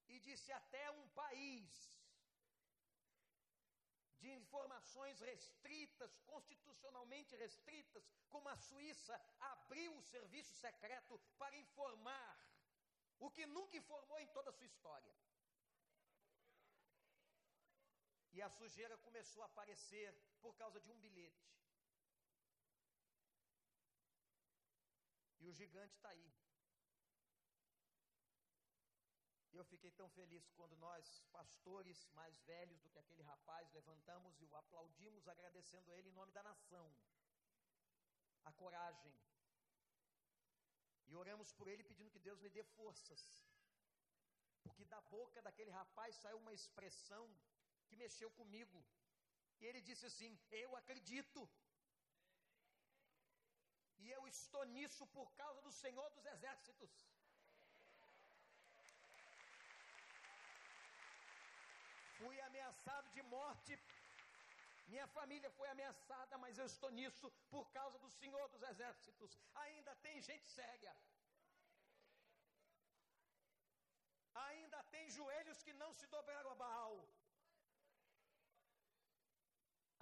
e 0.08 0.18
disse 0.18 0.50
até 0.52 0.84
um 0.90 1.08
país 1.22 1.68
de 4.20 4.30
informações 4.40 5.20
restritas, 5.20 6.18
constitucionalmente 6.32 7.34
restritas, 7.36 8.04
como 8.28 8.48
a 8.48 8.56
Suíça, 8.56 9.14
abriu 9.52 9.96
o 9.96 10.02
serviço 10.02 10.52
secreto 10.54 11.18
para 11.38 11.56
informar 11.56 12.36
o 13.18 13.30
que 13.30 13.46
nunca 13.46 13.76
informou 13.76 14.18
em 14.18 14.26
toda 14.28 14.50
a 14.50 14.52
sua 14.52 14.66
história. 14.66 15.14
E 18.32 18.42
a 18.42 18.48
sujeira 18.48 18.96
começou 18.98 19.42
a 19.42 19.46
aparecer 19.46 20.14
por 20.40 20.54
causa 20.56 20.80
de 20.80 20.90
um 20.90 20.98
bilhete. 20.98 21.48
E 25.40 25.48
o 25.48 25.52
gigante 25.52 25.94
está 25.94 26.10
aí. 26.10 26.30
eu 29.60 29.64
fiquei 29.72 29.90
tão 29.90 30.08
feliz 30.18 30.44
quando 30.58 30.74
nós, 30.76 31.06
pastores 31.32 31.98
mais 32.18 32.36
velhos 32.50 32.80
do 32.80 32.90
que 32.92 32.98
aquele 32.98 33.22
rapaz, 33.22 33.70
levantamos 33.78 34.40
e 34.40 34.46
o 34.46 34.56
aplaudimos, 34.56 35.28
agradecendo 35.28 35.90
a 35.90 35.96
ele 35.98 36.08
em 36.08 36.18
nome 36.20 36.32
da 36.32 36.42
nação. 36.42 36.86
A 38.50 38.52
coragem. 38.52 39.12
E 41.08 41.14
oramos 41.22 41.52
por 41.52 41.68
ele 41.68 41.84
pedindo 41.90 42.10
que 42.10 42.24
Deus 42.28 42.40
lhe 42.40 42.48
dê 42.48 42.62
forças. 42.78 43.22
Porque 44.62 44.84
da 44.94 45.00
boca 45.16 45.42
daquele 45.42 45.70
rapaz 45.70 46.16
saiu 46.16 46.38
uma 46.38 46.54
expressão 46.54 47.24
que 47.90 48.02
mexeu 48.04 48.30
comigo. 48.40 48.78
E 49.60 49.66
ele 49.68 49.80
disse 49.88 50.04
assim: 50.10 50.32
Eu 50.62 50.70
acredito. 50.80 51.40
E 54.02 54.06
eu 54.16 54.22
estou 54.34 54.64
nisso 54.76 55.04
por 55.16 55.28
causa 55.40 55.60
do 55.66 55.72
Senhor 55.80 56.08
dos 56.16 56.26
Exércitos. 56.34 56.92
Fui 62.18 62.38
ameaçado 62.48 63.08
de 63.16 63.22
morte. 63.34 63.74
Minha 64.92 65.06
família 65.18 65.50
foi 65.58 65.68
ameaçada, 65.70 66.38
mas 66.44 66.58
eu 66.60 66.66
estou 66.72 66.90
nisso 66.98 67.26
por 67.52 67.64
causa 67.76 67.98
do 68.04 68.10
Senhor 68.18 68.46
dos 68.54 68.62
Exércitos. 68.70 69.38
Ainda 69.66 69.94
tem 70.06 70.16
gente 70.28 70.46
séria. 70.58 70.94
Ainda 74.48 74.80
tem 74.94 75.04
joelhos 75.18 75.62
que 75.66 75.74
não 75.82 75.92
se 76.00 76.06
dobraram 76.14 76.50
a 76.52 76.60
Baal. 76.64 76.94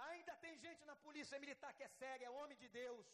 Ainda 0.07 0.33
tem 0.43 0.55
gente 0.65 0.85
na 0.89 0.95
polícia 0.95 1.39
militar 1.39 1.73
que 1.73 1.83
é 1.83 1.89
séria, 2.01 2.25
é 2.25 2.29
homem 2.29 2.57
de 2.57 2.69
Deus. 2.69 3.07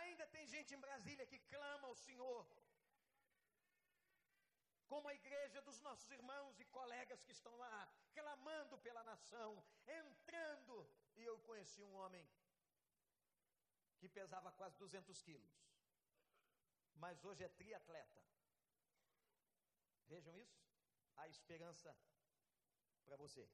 Ainda 0.00 0.26
tem 0.34 0.46
gente 0.54 0.74
em 0.74 0.84
Brasília 0.86 1.26
que 1.26 1.38
clama 1.54 1.88
ao 1.88 1.96
Senhor. 2.06 2.46
Como 4.86 5.08
a 5.08 5.14
igreja 5.14 5.60
dos 5.62 5.80
nossos 5.80 6.10
irmãos 6.10 6.60
e 6.60 6.64
colegas 6.78 7.22
que 7.22 7.32
estão 7.32 7.56
lá, 7.56 7.78
clamando 8.12 8.76
pela 8.78 9.02
nação, 9.04 9.50
entrando. 9.86 10.76
E 11.16 11.24
eu 11.24 11.38
conheci 11.48 11.82
um 11.82 11.94
homem 11.94 12.24
que 13.98 14.08
pesava 14.08 14.52
quase 14.52 14.76
200 14.76 15.22
quilos, 15.22 15.54
mas 16.96 17.24
hoje 17.24 17.42
é 17.44 17.48
triatleta. 17.48 18.22
Vejam 20.06 20.36
isso? 20.36 20.62
A 21.16 21.28
esperança 21.28 21.96
para 23.06 23.16
você. 23.16 23.44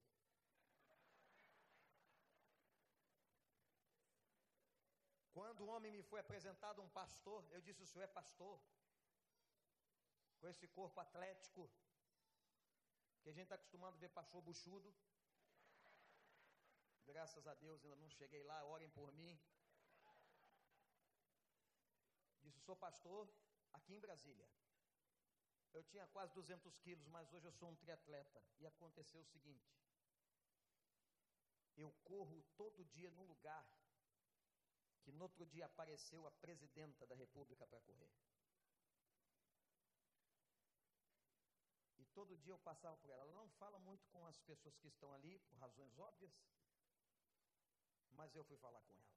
Quando 5.36 5.60
o 5.62 5.70
homem 5.74 5.92
me 5.92 6.02
foi 6.10 6.20
apresentado 6.20 6.82
um 6.82 6.88
pastor, 7.00 7.40
eu 7.50 7.60
disse: 7.66 7.82
O 7.82 7.86
senhor 7.86 8.04
é 8.04 8.16
pastor? 8.20 8.60
Com 10.40 10.48
esse 10.48 10.66
corpo 10.68 10.98
atlético, 11.00 11.62
que 13.22 13.28
a 13.28 13.32
gente 13.32 13.44
está 13.44 13.56
acostumado 13.56 13.94
a 13.94 14.02
ver 14.02 14.10
pastor 14.10 14.40
buchudo. 14.42 14.94
Graças 17.06 17.46
a 17.46 17.54
Deus 17.54 17.82
ainda 17.82 17.96
não 17.96 18.10
cheguei 18.18 18.42
lá, 18.50 18.64
orem 18.64 18.90
por 18.90 19.10
mim. 19.12 19.38
Disse: 22.42 22.60
Sou 22.60 22.76
pastor 22.76 23.28
aqui 23.72 23.94
em 23.94 24.00
Brasília. 24.00 24.48
Eu 25.72 25.84
tinha 25.84 26.06
quase 26.08 26.32
200 26.34 26.76
quilos, 26.78 27.06
mas 27.08 27.32
hoje 27.32 27.46
eu 27.46 27.52
sou 27.52 27.68
um 27.70 27.76
triatleta. 27.76 28.42
E 28.58 28.66
aconteceu 28.66 29.20
o 29.20 29.26
seguinte: 29.26 29.70
eu 31.76 31.92
corro 32.04 32.42
todo 32.56 32.84
dia 32.84 33.10
num 33.10 33.24
lugar 33.24 33.66
que 35.02 35.12
no 35.12 35.22
outro 35.22 35.46
dia 35.46 35.66
apareceu 35.66 36.26
a 36.26 36.30
presidenta 36.30 37.06
da 37.06 37.14
República 37.14 37.66
para 37.66 37.80
correr. 37.80 38.10
E 41.96 42.04
todo 42.06 42.36
dia 42.36 42.52
eu 42.52 42.58
passava 42.58 42.96
por 42.98 43.10
ela. 43.10 43.22
Ela 43.22 43.32
não 43.32 43.48
fala 43.50 43.78
muito 43.78 44.06
com 44.08 44.26
as 44.26 44.38
pessoas 44.40 44.76
que 44.76 44.88
estão 44.88 45.12
ali, 45.14 45.38
por 45.38 45.56
razões 45.58 45.98
óbvias, 45.98 46.32
mas 48.10 48.34
eu 48.34 48.44
fui 48.44 48.56
falar 48.58 48.82
com 48.82 48.94
ela. 48.94 49.10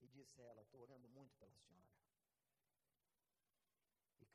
E 0.00 0.08
disse 0.08 0.40
a 0.40 0.44
ela: 0.44 0.62
Estou 0.62 0.82
orando 0.82 1.08
muito 1.08 1.34
pela 1.36 1.56
senhora. 1.58 1.75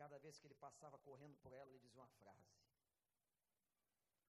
Cada 0.01 0.17
vez 0.17 0.39
que 0.39 0.47
ele 0.47 0.55
passava 0.55 0.97
correndo 0.97 1.37
por 1.37 1.53
ela, 1.53 1.69
ele 1.69 1.79
dizia 1.79 2.01
uma 2.01 2.07
frase. 2.19 2.55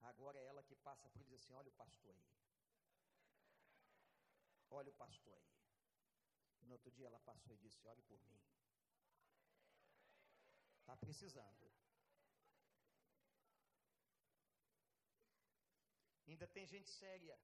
Agora 0.01 0.37
é 0.37 0.45
ela 0.45 0.61
que 0.61 0.75
passa 0.75 1.09
por 1.09 1.21
ele 1.21 1.29
e 1.29 1.31
diz 1.31 1.41
assim: 1.41 1.53
Olha 1.53 1.69
o 1.69 1.79
pastor 1.83 2.15
aí. 2.15 2.29
Olha 4.69 4.91
o 4.91 4.93
pastor 4.93 5.33
aí. 5.33 5.55
E 6.61 6.65
no 6.67 6.73
outro 6.73 6.91
dia 6.91 7.07
ela 7.07 7.19
passou 7.21 7.55
e 7.55 7.57
disse: 7.57 7.87
Olhe 7.87 8.03
por 8.03 8.21
mim. 8.21 8.39
Está 10.81 10.95
precisando. 10.95 11.71
Ainda 16.27 16.47
tem 16.47 16.67
gente 16.67 16.89
séria. 16.89 17.39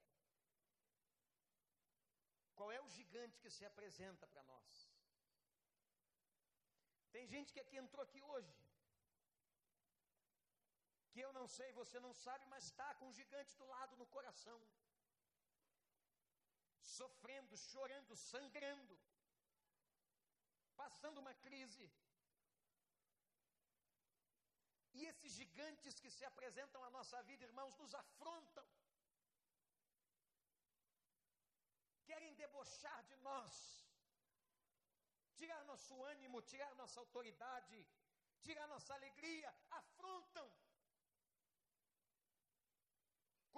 Qual 2.53 2.71
é 2.71 2.79
o 2.79 2.89
gigante 2.89 3.39
que 3.39 3.49
se 3.49 3.65
apresenta 3.65 4.27
para 4.27 4.43
nós? 4.43 4.88
Tem 7.15 7.25
gente 7.33 7.53
que 7.53 7.61
aqui 7.63 7.77
entrou 7.77 8.03
aqui 8.03 8.21
hoje, 8.31 8.55
que 11.11 11.19
eu 11.25 11.31
não 11.37 11.47
sei, 11.47 11.69
você 11.81 11.99
não 11.99 12.13
sabe, 12.25 12.45
mas 12.53 12.65
está 12.65 12.89
com 12.95 13.07
um 13.07 13.17
gigante 13.21 13.55
do 13.57 13.65
lado 13.65 13.95
no 14.01 14.07
coração 14.17 14.59
sofrendo, 16.99 17.55
chorando, 17.71 18.13
sangrando, 18.31 18.95
passando 20.81 21.19
uma 21.23 21.33
crise. 21.45 21.87
E 24.97 25.05
esses 25.11 25.31
gigantes 25.41 25.99
que 25.99 26.11
se 26.17 26.25
apresentam 26.25 26.83
à 26.83 26.89
nossa 26.97 27.21
vida, 27.29 27.45
irmãos, 27.49 27.75
nos 27.81 27.93
afrontam. 28.03 28.67
Querem 32.09 32.33
debochar 32.33 32.99
de 33.09 33.15
nós, 33.17 33.53
tirar 35.39 35.61
nosso 35.71 35.95
ânimo, 36.13 36.41
tirar 36.53 36.71
nossa 36.81 36.99
autoridade, 36.99 37.77
tirar 38.45 38.67
nossa 38.67 38.93
alegria, 38.93 39.49
afrontam 39.81 40.47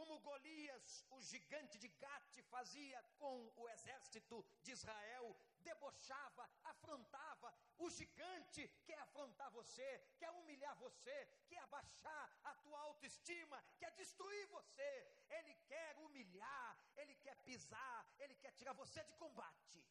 como 0.01 0.19
Golias, 0.19 1.05
o 1.11 1.21
gigante 1.21 1.77
de 1.77 1.87
Gate, 1.87 2.41
fazia 2.49 2.99
com 3.19 3.35
o 3.55 3.69
exército 3.69 4.37
de 4.63 4.71
Israel, 4.71 5.35
debochava, 5.59 6.49
afrontava. 6.63 7.53
O 7.77 7.89
gigante 7.89 8.67
quer 8.85 8.97
afrontar 8.99 9.51
você, 9.51 9.89
quer 10.17 10.31
humilhar 10.31 10.75
você, 10.77 11.17
quer 11.47 11.59
abaixar 11.59 12.25
a 12.43 12.53
tua 12.55 12.79
autoestima, 12.79 13.63
quer 13.77 13.91
destruir 13.91 14.47
você. 14.47 14.91
Ele 15.29 15.53
quer 15.67 15.97
humilhar, 15.97 16.77
ele 16.97 17.15
quer 17.15 17.35
pisar, 17.43 17.99
ele 18.19 18.35
quer 18.35 18.51
tirar 18.53 18.73
você 18.73 19.03
de 19.03 19.13
combate. 19.13 19.85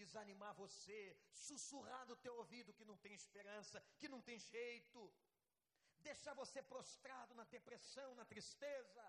Desanimar 0.00 0.54
você, 0.62 1.00
sussurrar 1.46 2.02
no 2.10 2.16
teu 2.24 2.34
ouvido 2.42 2.74
que 2.78 2.88
não 2.90 2.96
tem 3.04 3.14
esperança, 3.22 3.82
que 3.98 4.08
não 4.14 4.20
tem 4.28 4.38
jeito 4.38 5.00
deixar 6.08 6.34
você 6.42 6.60
prostrado 6.72 7.32
na 7.38 7.44
depressão, 7.56 8.08
na 8.20 8.24
tristeza. 8.32 9.04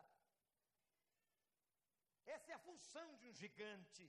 Essa 2.36 2.52
é 2.52 2.56
a 2.56 2.66
função 2.70 3.08
de 3.20 3.26
um 3.30 3.34
gigante. 3.42 4.06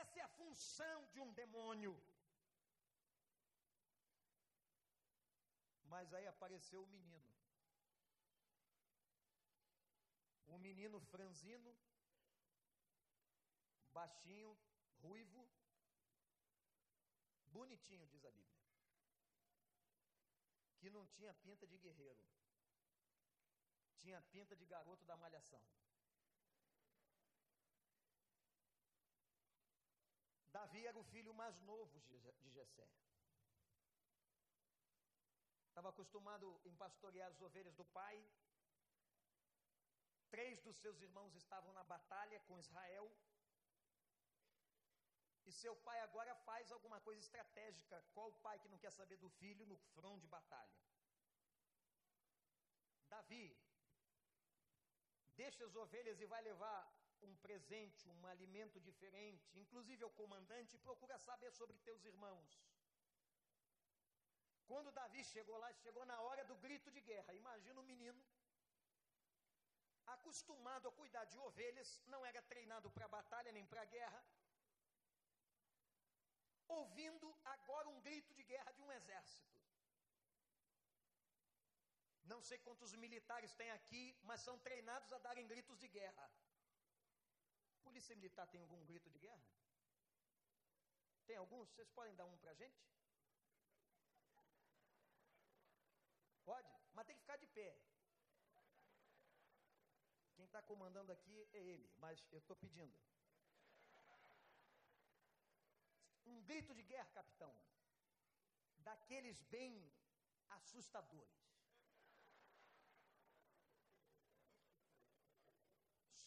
Essa 0.00 0.18
é 0.20 0.22
a 0.22 0.34
função 0.40 0.98
de 1.12 1.20
um 1.24 1.30
demônio. 1.42 1.94
Mas 5.92 6.12
aí 6.16 6.26
apareceu 6.26 6.82
o 6.82 6.92
menino. 6.96 7.30
Um 10.54 10.58
menino 10.68 10.98
franzino, 11.12 11.70
baixinho, 14.00 14.50
ruivo, 15.04 15.42
bonitinho, 17.56 18.06
diz 18.14 18.24
a 18.24 18.30
Bíblia 18.30 18.56
que 20.80 20.90
não 20.96 21.04
tinha 21.14 21.32
pinta 21.44 21.66
de 21.66 21.78
guerreiro, 21.84 22.24
tinha 24.02 24.20
pinta 24.34 24.54
de 24.60 24.66
garoto 24.72 25.04
da 25.10 25.16
malhação. 25.16 25.62
Davi 30.56 30.86
era 30.86 30.98
o 30.98 31.04
filho 31.12 31.32
mais 31.34 31.56
novo 31.70 32.00
de 32.42 32.50
Jessé. 32.56 32.88
Estava 35.68 35.90
acostumado 35.90 36.46
em 36.64 36.74
pastorear 36.76 37.30
as 37.30 37.40
ovelhas 37.40 37.74
do 37.74 37.84
pai. 37.84 38.16
Três 40.30 40.60
dos 40.62 40.76
seus 40.78 41.00
irmãos 41.00 41.34
estavam 41.34 41.72
na 41.72 41.84
batalha 41.84 42.40
com 42.46 42.58
Israel. 42.58 43.10
E 45.48 45.52
seu 45.52 45.74
pai 45.86 45.98
agora 46.00 46.34
faz 46.48 46.72
alguma 46.76 46.98
coisa 47.06 47.20
estratégica. 47.20 47.96
Qual 48.14 48.32
pai 48.46 48.58
que 48.58 48.68
não 48.72 48.78
quer 48.84 48.92
saber 48.98 49.16
do 49.24 49.30
filho 49.40 49.64
no 49.72 49.76
front 49.94 50.20
de 50.20 50.28
batalha? 50.36 50.76
Davi 53.14 53.46
deixa 55.42 55.64
as 55.64 55.76
ovelhas 55.84 56.20
e 56.20 56.26
vai 56.26 56.42
levar 56.50 56.80
um 57.22 57.34
presente, 57.36 58.08
um 58.10 58.26
alimento 58.26 58.80
diferente, 58.80 59.58
inclusive 59.62 60.02
ao 60.04 60.10
comandante, 60.20 60.78
procura 60.78 61.18
saber 61.18 61.50
sobre 61.52 61.78
teus 61.78 62.04
irmãos. 62.04 62.50
Quando 64.70 64.90
Davi 64.90 65.22
chegou 65.24 65.56
lá, 65.58 65.72
chegou 65.84 66.04
na 66.12 66.20
hora 66.26 66.44
do 66.44 66.56
grito 66.56 66.90
de 66.90 67.00
guerra. 67.00 67.34
Imagina 67.34 67.80
um 67.80 67.90
menino 67.92 68.20
acostumado 70.14 70.88
a 70.88 70.92
cuidar 70.92 71.24
de 71.24 71.38
ovelhas, 71.38 71.90
não 72.06 72.24
era 72.30 72.42
treinado 72.42 72.90
para 72.90 73.08
batalha 73.08 73.52
nem 73.52 73.66
para 73.66 73.84
guerra, 73.84 74.20
ouvindo 76.68 77.34
agora 77.44 77.88
um 77.88 78.00
grito 78.00 78.32
de 78.34 78.42
guerra 78.42 78.72
de 78.72 78.82
um 78.82 78.92
exército. 78.92 79.56
Não 82.24 82.40
sei 82.42 82.58
quantos 82.58 82.92
militares 82.94 83.54
tem 83.54 83.70
aqui, 83.70 84.16
mas 84.22 84.40
são 84.40 84.58
treinados 84.58 85.12
a 85.12 85.18
darem 85.18 85.46
gritos 85.46 85.78
de 85.78 85.88
guerra. 85.88 86.30
Polícia 87.84 88.16
Militar 88.16 88.46
tem 88.48 88.60
algum 88.60 88.84
grito 88.84 89.08
de 89.10 89.18
guerra? 89.18 89.46
Tem 91.26 91.36
alguns? 91.36 91.68
Vocês 91.70 91.88
podem 91.90 92.14
dar 92.16 92.24
um 92.24 92.36
para 92.38 92.50
a 92.50 92.54
gente? 92.54 92.84
Pode, 96.44 96.68
mas 96.92 97.06
tem 97.06 97.16
que 97.16 97.22
ficar 97.22 97.36
de 97.36 97.46
pé. 97.46 97.76
Quem 100.34 100.44
está 100.44 100.60
comandando 100.62 101.12
aqui 101.12 101.48
é 101.52 101.58
ele, 101.58 101.90
mas 101.98 102.24
eu 102.32 102.38
estou 102.38 102.56
pedindo. 102.56 102.96
Um 106.26 106.42
grito 106.42 106.74
de 106.74 106.82
guerra, 106.82 107.08
capitão, 107.14 107.54
daqueles 108.78 109.40
bem 109.42 109.92
assustadores. 110.50 111.46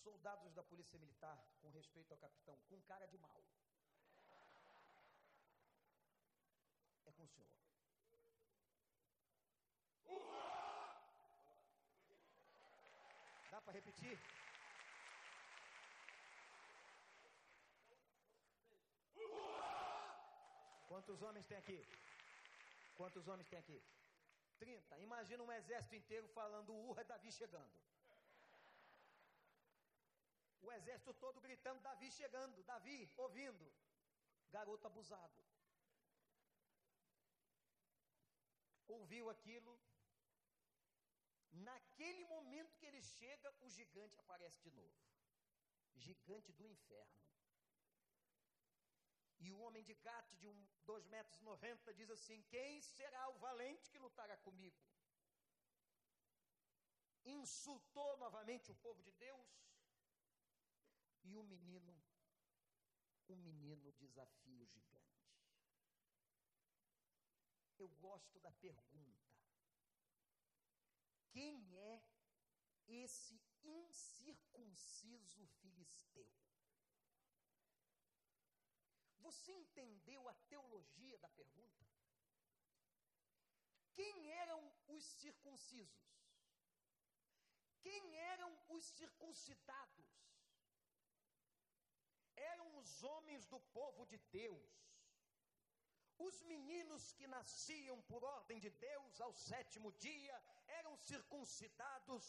Soldados 0.03 0.53
da 0.53 0.63
Polícia 0.63 0.97
Militar, 0.97 1.37
com 1.61 1.69
respeito 1.69 2.11
ao 2.13 2.17
capitão, 2.17 2.57
com 2.69 2.81
cara 2.81 3.07
de 3.07 3.17
mal. 3.17 3.43
É 7.05 7.11
com 7.11 7.23
o 7.23 7.27
senhor. 7.27 7.49
Dá 13.51 13.61
para 13.61 13.73
repetir? 13.73 14.17
Quantos 21.09 21.23
homens 21.27 21.47
tem 21.47 21.57
aqui? 21.57 21.79
Quantos 22.95 23.27
homens 23.27 23.47
tem 23.49 23.57
aqui? 23.57 23.83
30. 24.59 24.99
Imagina 24.99 25.43
um 25.43 25.51
exército 25.51 25.95
inteiro 25.95 26.27
falando 26.27 26.71
urra, 26.71 27.03
Davi 27.03 27.31
chegando. 27.31 27.79
O 30.61 30.71
exército 30.71 31.11
todo 31.15 31.41
gritando, 31.41 31.81
Davi 31.81 32.11
chegando, 32.11 32.63
Davi 32.63 33.11
ouvindo. 33.17 33.73
Garoto 34.51 34.85
abusado. 34.85 35.43
Ouviu 38.87 39.31
aquilo. 39.31 39.79
Naquele 41.51 42.23
momento 42.25 42.77
que 42.77 42.85
ele 42.85 43.01
chega, 43.01 43.51
o 43.61 43.67
gigante 43.67 44.19
aparece 44.19 44.61
de 44.61 44.69
novo. 44.69 44.93
Gigante 45.95 46.51
do 46.51 46.67
inferno. 46.67 47.28
E 49.39 49.51
o 49.51 49.59
homem 49.59 49.83
de 49.83 49.93
Gate, 49.93 50.35
de 50.35 50.47
um, 50.47 50.67
2 50.85 51.05
metros 51.07 51.41
90, 51.41 51.93
diz 51.93 52.09
assim: 52.09 52.41
Quem 52.43 52.81
será 52.81 53.29
o 53.29 53.39
valente 53.39 53.89
que 53.89 53.97
lutará 53.97 54.37
comigo? 54.37 54.77
Insultou 57.23 58.17
novamente 58.17 58.71
o 58.71 58.75
povo 58.75 59.01
de 59.01 59.11
Deus. 59.13 59.47
E 61.23 61.37
o 61.37 61.43
menino, 61.43 61.95
o 63.27 63.35
menino 63.35 63.91
desafia 63.93 64.61
o 64.61 64.67
gigante. 64.67 64.99
Eu 67.77 67.87
gosto 68.01 68.39
da 68.41 68.51
pergunta: 68.51 69.29
Quem 71.29 71.77
é 71.77 72.03
esse 72.87 73.39
incircunciso 73.63 75.45
filisteu? 75.61 76.29
Você 79.29 79.51
entendeu 79.51 80.21
a 80.27 80.33
teologia 80.51 81.17
da 81.23 81.29
pergunta? 81.39 81.85
Quem 83.97 84.31
eram 84.43 84.59
os 84.95 85.03
circuncisos? 85.23 86.07
Quem 87.85 88.03
eram 88.33 88.51
os 88.75 88.85
circuncidados? 88.99 90.09
Eram 92.53 92.67
os 92.79 93.03
homens 93.03 93.45
do 93.53 93.59
povo 93.77 94.03
de 94.11 94.17
Deus. 94.39 94.71
Os 96.27 96.41
meninos 96.53 97.11
que 97.17 97.27
nasciam 97.27 98.01
por 98.09 98.23
ordem 98.23 98.59
de 98.65 98.71
Deus 98.71 99.21
ao 99.21 99.33
sétimo 99.33 99.91
dia 100.07 100.37
eram 100.79 100.95
circuncidados 100.97 102.25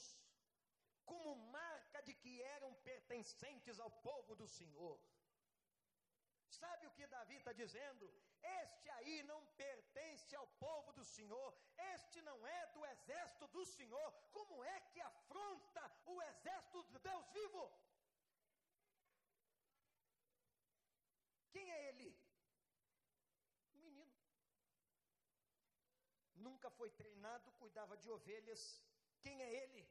como 1.06 1.34
marca 1.60 2.02
de 2.02 2.14
que 2.14 2.34
eram 2.56 2.74
pertencentes 2.90 3.80
ao 3.80 3.90
povo 4.08 4.36
do 4.42 4.46
Senhor. 4.58 5.00
Sabe 6.50 6.86
o 6.86 6.90
que 6.90 7.06
Davi 7.06 7.36
está 7.36 7.52
dizendo? 7.52 8.12
Este 8.42 8.90
aí 8.90 9.22
não 9.22 9.44
pertence 9.62 10.34
ao 10.34 10.46
povo 10.64 10.92
do 10.92 11.04
Senhor, 11.04 11.54
este 11.94 12.20
não 12.22 12.46
é 12.46 12.66
do 12.74 12.84
exército 12.86 13.46
do 13.48 13.64
Senhor. 13.64 14.12
Como 14.32 14.64
é 14.64 14.80
que 14.92 15.00
afronta 15.00 15.84
o 16.06 16.20
exército 16.22 16.82
de 16.84 16.98
Deus 16.98 17.26
vivo? 17.30 17.62
Quem 21.52 21.70
é 21.70 21.88
ele? 21.88 22.08
Um 23.74 23.78
menino. 23.78 24.12
Nunca 26.34 26.70
foi 26.70 26.90
treinado, 26.90 27.52
cuidava 27.52 27.96
de 27.96 28.10
ovelhas. 28.10 28.82
Quem 29.22 29.40
é 29.42 29.52
ele? 29.62 29.88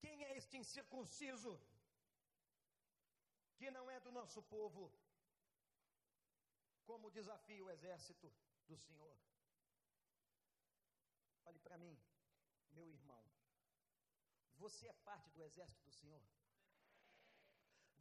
Quem 0.00 0.24
é 0.24 0.36
este 0.36 0.56
incircunciso? 0.56 1.60
Que 3.58 3.70
não 3.76 3.90
é 3.90 3.98
do 4.06 4.12
nosso 4.18 4.40
povo, 4.54 4.82
como 6.88 7.14
desafia 7.18 7.64
o 7.64 7.70
exército 7.76 8.32
do 8.68 8.76
Senhor. 8.76 9.14
Olhe 11.44 11.58
para 11.66 11.76
mim, 11.82 11.94
meu 12.72 12.88
irmão, 12.88 13.22
você 14.56 14.86
é 14.88 14.92
parte 15.10 15.30
do 15.36 15.42
exército 15.42 15.84
do 15.84 15.92
Senhor? 16.00 16.22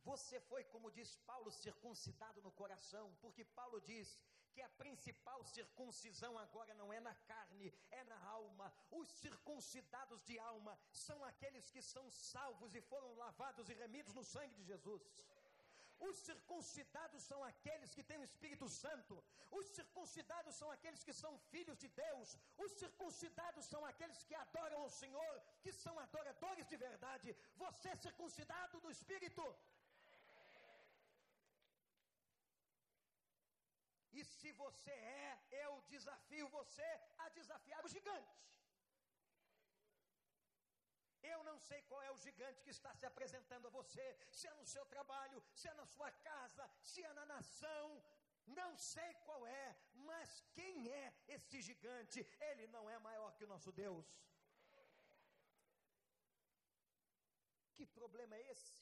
Você 0.10 0.40
foi, 0.40 0.64
como 0.74 0.92
diz 0.98 1.10
Paulo, 1.30 1.52
circuncidado 1.52 2.42
no 2.42 2.52
coração, 2.52 3.06
porque 3.22 3.44
Paulo 3.44 3.82
diz 3.82 4.18
que 4.54 4.62
a 4.62 4.70
principal 4.70 5.44
circuncisão 5.44 6.38
agora 6.44 6.74
não 6.74 6.92
é 6.92 7.00
na 7.00 7.14
carne, 7.32 7.68
é 7.92 8.04
na 8.06 8.20
alma. 8.38 8.74
Os 8.90 9.08
circuncidados 9.24 10.24
de 10.24 10.40
alma 10.40 10.80
são 10.92 11.24
aqueles 11.26 11.70
que 11.70 11.82
são 11.82 12.10
salvos 12.10 12.74
e 12.74 12.82
foram 12.82 13.14
lavados 13.16 13.70
e 13.70 13.74
remidos 13.74 14.14
no 14.16 14.24
sangue 14.24 14.56
de 14.56 14.64
Jesus. 14.64 15.04
Os 16.00 16.16
circuncidados 16.18 17.22
são 17.30 17.40
aqueles 17.44 17.94
que 17.96 18.04
têm 18.10 18.20
o 18.20 18.28
Espírito 18.30 18.68
Santo. 18.70 19.16
Os 19.60 19.66
circuncidados 19.78 20.56
são 20.56 20.70
aqueles 20.76 21.04
que 21.04 21.14
são 21.22 21.32
filhos 21.52 21.78
de 21.84 21.88
Deus. 21.88 22.38
Os 22.66 22.72
circuncidados 22.82 23.66
são 23.66 23.84
aqueles 23.86 24.24
que 24.24 24.36
adoram 24.36 24.82
ao 24.82 24.90
Senhor, 24.90 25.36
que 25.64 25.72
são 25.72 25.98
adoradores 26.00 26.68
de 26.68 26.78
verdade. 26.78 27.36
Você 27.64 27.90
é 27.90 27.96
circuncidado 27.96 28.80
do 28.80 28.92
Espírito. 28.92 29.44
E 34.18 34.24
se 34.26 34.52
você 34.64 34.92
é, 34.92 35.40
eu 35.64 35.72
desafio 35.90 36.48
você 36.50 36.90
a 37.20 37.30
desafiar 37.30 37.84
o 37.86 37.90
gigante. 37.96 38.36
Eu 41.32 41.40
não 41.50 41.58
sei 41.68 41.80
qual 41.90 42.02
é 42.08 42.12
o 42.12 42.22
gigante 42.26 42.64
que 42.66 42.74
está 42.78 42.92
se 43.00 43.06
apresentando 43.12 43.68
a 43.68 43.76
você, 43.80 44.06
se 44.38 44.46
é 44.52 44.54
no 44.60 44.66
seu 44.74 44.86
trabalho, 44.94 45.44
se 45.60 45.68
é 45.72 45.74
na 45.82 45.86
sua 45.96 46.12
casa, 46.30 46.64
se 46.92 47.02
é 47.10 47.14
na 47.20 47.26
nação. 47.26 47.86
Não 48.60 48.72
sei 48.78 49.14
qual 49.26 49.46
é, 49.46 49.76
mas 50.10 50.42
quem 50.58 50.90
é 50.90 51.06
esse 51.36 51.62
gigante? 51.62 52.20
Ele 52.50 52.68
não 52.68 52.90
é 52.90 52.98
maior 53.00 53.30
que 53.36 53.44
o 53.44 53.52
nosso 53.54 53.72
Deus. 53.72 54.08
Que 57.76 57.86
problema 57.86 58.36
é 58.36 58.52
esse? 58.52 58.74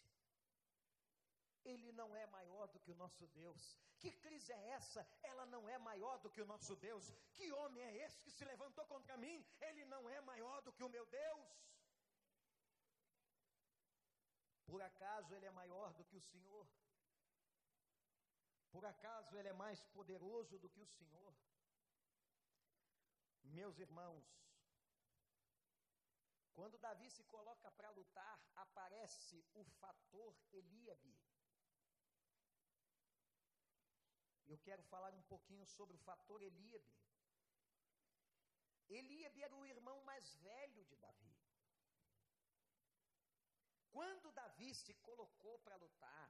Ele 1.72 1.92
não 1.94 2.16
é 2.16 2.26
maior 2.28 2.68
do 2.68 2.80
que 2.80 2.92
o 2.92 2.96
nosso 3.04 3.26
Deus. 3.40 3.62
Que 4.00 4.12
crise 4.12 4.52
é 4.52 4.70
essa? 4.78 5.06
Ela 5.24 5.46
não 5.48 5.68
é 5.68 5.78
maior 5.80 6.20
do 6.20 6.30
que 6.30 6.42
o 6.42 6.46
nosso 6.46 6.76
Deus. 6.76 7.12
Que 7.34 7.52
homem 7.52 7.84
é 7.84 8.06
esse 8.06 8.22
que 8.22 8.30
se 8.30 8.46
levantou 8.46 8.86
contra 8.86 9.18
mim? 9.18 9.44
Ele 9.60 9.84
não 9.86 10.08
é 10.08 10.22
maior 10.22 10.62
do 10.62 10.72
que 10.72 10.84
o 10.84 10.90
meu 10.90 11.06
Deus. 11.08 11.46
Por 14.66 14.82
acaso 14.82 15.34
ele 15.36 15.46
é 15.46 15.52
maior 15.52 15.94
do 15.94 16.06
que 16.06 16.18
o 16.18 16.22
Senhor? 16.22 16.68
Por 18.72 18.86
acaso 18.86 19.38
ele 19.38 19.48
é 19.48 19.54
mais 19.54 19.84
poderoso 19.98 20.60
do 20.60 20.70
que 20.70 20.82
o 20.82 20.88
Senhor? 20.88 21.34
Meus 23.44 23.78
irmãos, 23.80 24.26
Quando 26.56 26.78
Davi 26.78 27.10
se 27.12 27.24
coloca 27.26 27.70
para 27.72 27.90
lutar, 27.90 28.36
aparece 28.56 29.46
o 29.54 29.64
fator 29.82 30.34
Eliabe. 30.54 31.14
Eu 34.48 34.58
quero 34.60 34.82
falar 34.84 35.14
um 35.14 35.24
pouquinho 35.24 35.66
sobre 35.66 35.98
o 35.98 36.00
fator 36.00 36.42
Eliabe. 36.42 36.96
Eliabe 38.88 39.44
era 39.44 39.56
o 39.56 39.66
irmão 39.66 40.02
mais 40.04 40.34
velho 40.36 40.86
de 40.86 40.96
Davi. 40.96 41.36
Quando 43.96 44.32
Davi 44.40 44.72
se 44.76 44.94
colocou 45.08 45.58
para 45.60 45.78
lutar, 45.78 46.30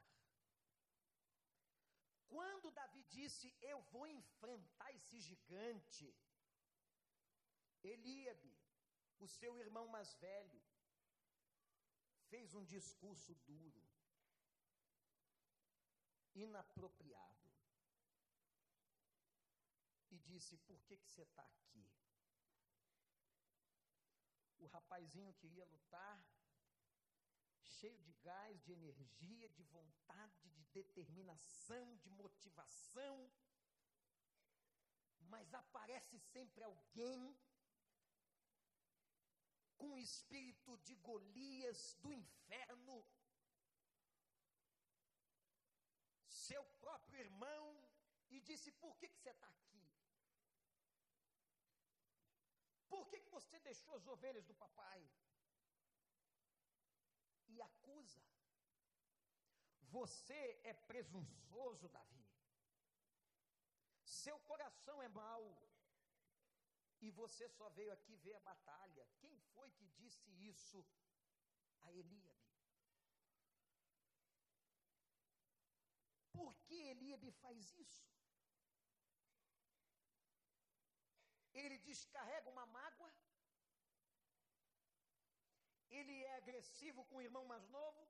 quando 2.33 2.69
Davi 2.79 3.01
disse: 3.15 3.47
Eu 3.71 3.79
vou 3.93 4.05
enfrentar 4.05 4.89
esse 4.93 5.19
gigante, 5.19 6.07
Eliabe, 7.83 8.53
o 9.19 9.27
seu 9.27 9.57
irmão 9.57 9.87
mais 9.87 10.13
velho, 10.25 10.61
fez 12.29 12.53
um 12.53 12.63
discurso 12.75 13.33
duro, 13.49 13.83
inapropriado, 16.35 17.49
e 20.11 20.19
disse: 20.19 20.55
Por 20.69 20.79
que, 20.83 20.97
que 20.97 21.09
você 21.09 21.23
está 21.23 21.41
aqui? 21.41 21.83
O 24.59 24.67
rapazinho 24.67 25.33
queria 25.41 25.65
lutar, 25.65 26.15
cheio 27.79 27.97
de 28.07 28.13
gás, 28.27 28.61
de 28.63 28.71
energia, 28.71 29.49
de 29.49 29.63
vontade, 29.63 30.49
de 30.49 30.63
determinação, 30.79 31.85
de 31.97 32.09
motivação, 32.09 33.31
mas 35.33 35.53
aparece 35.53 36.17
sempre 36.19 36.63
alguém 36.63 37.37
com 39.77 39.93
o 39.93 39.99
espírito 39.99 40.77
de 40.77 40.95
Golias 40.95 41.95
do 42.01 42.11
inferno, 42.13 42.97
seu 46.27 46.63
próprio 46.85 47.19
irmão, 47.19 47.63
e 48.29 48.39
disse: 48.39 48.71
Por 48.71 48.95
que, 48.97 49.09
que 49.09 49.19
você 49.19 49.31
está 49.31 49.47
aqui? 49.47 49.83
Por 52.87 53.07
que, 53.09 53.19
que 53.19 53.29
você 53.29 53.59
deixou 53.59 53.93
as 53.95 54.07
ovelhas 54.07 54.45
do 54.45 54.55
papai? 54.55 54.99
E 57.55 57.61
acusa. 57.69 58.23
Você 59.97 60.41
é 60.71 60.73
presunçoso, 60.91 61.87
Davi. 61.97 62.25
Seu 64.21 64.37
coração 64.49 64.97
é 65.01 65.09
mau. 65.23 65.43
E 67.05 67.11
você 67.11 67.47
só 67.57 67.67
veio 67.77 67.91
aqui 67.93 68.15
ver 68.25 68.35
a 68.35 68.45
batalha. 68.51 69.07
Quem 69.21 69.37
foi 69.53 69.69
que 69.77 69.87
disse 69.99 70.29
isso 70.51 70.79
a 71.85 71.91
Eliabe? 71.91 72.35
Por 76.37 76.53
que 76.65 76.75
Eliabe 76.93 77.31
faz 77.43 77.73
isso? 77.85 78.05
Ele 81.53 81.77
descarrega 81.89 82.49
uma 82.49 82.65
mágoa? 82.65 83.11
Ele 85.99 86.15
é 86.23 86.35
agressivo 86.35 87.03
com 87.05 87.17
o 87.17 87.25
irmão 87.27 87.45
mais 87.51 87.65
novo? 87.77 88.01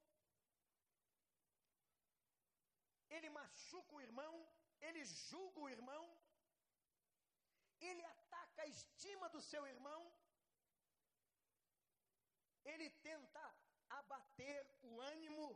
Ele 3.15 3.29
machuca 3.39 3.95
o 3.95 4.01
irmão? 4.07 4.33
Ele 4.87 5.03
julga 5.05 5.59
o 5.59 5.69
irmão? 5.77 6.03
Ele 7.79 8.03
ataca 8.13 8.61
a 8.63 8.71
estima 8.75 9.27
do 9.35 9.41
seu 9.41 9.63
irmão? 9.67 10.01
Ele 12.71 12.89
tenta 13.07 13.43
abater 13.99 14.59
o 14.81 14.99
ânimo 15.13 15.47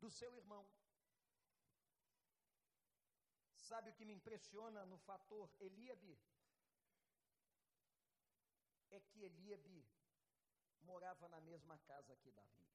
do 0.00 0.10
seu 0.10 0.34
irmão. 0.34 0.64
Sabe 3.68 3.90
o 3.90 3.94
que 3.94 4.04
me 4.04 4.14
impressiona 4.14 4.84
no 4.84 4.98
fator 4.98 5.48
Eliabe? 5.60 6.18
É 8.90 8.98
que 8.98 9.22
Eliabe 9.22 9.86
morava 10.82 11.28
na 11.28 11.40
mesma 11.40 11.78
casa 11.78 12.16
que 12.16 12.30
Davi. 12.30 12.66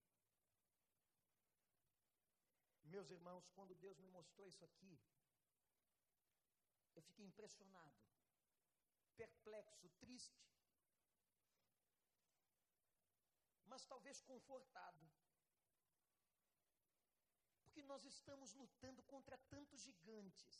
Meus 2.83 3.09
irmãos, 3.09 3.47
quando 3.55 3.75
Deus 3.75 3.97
me 3.97 4.07
mostrou 4.09 4.47
isso 4.47 4.63
aqui, 4.63 4.99
eu 6.95 7.01
fiquei 7.01 7.25
impressionado, 7.25 7.99
perplexo, 9.17 9.89
triste, 9.99 10.45
mas 13.65 13.85
talvez 13.85 14.21
confortado. 14.21 15.05
Porque 17.63 17.81
nós 17.83 18.05
estamos 18.05 18.53
lutando 18.53 19.03
contra 19.03 19.37
tantos 19.49 19.81
gigantes. 19.81 20.55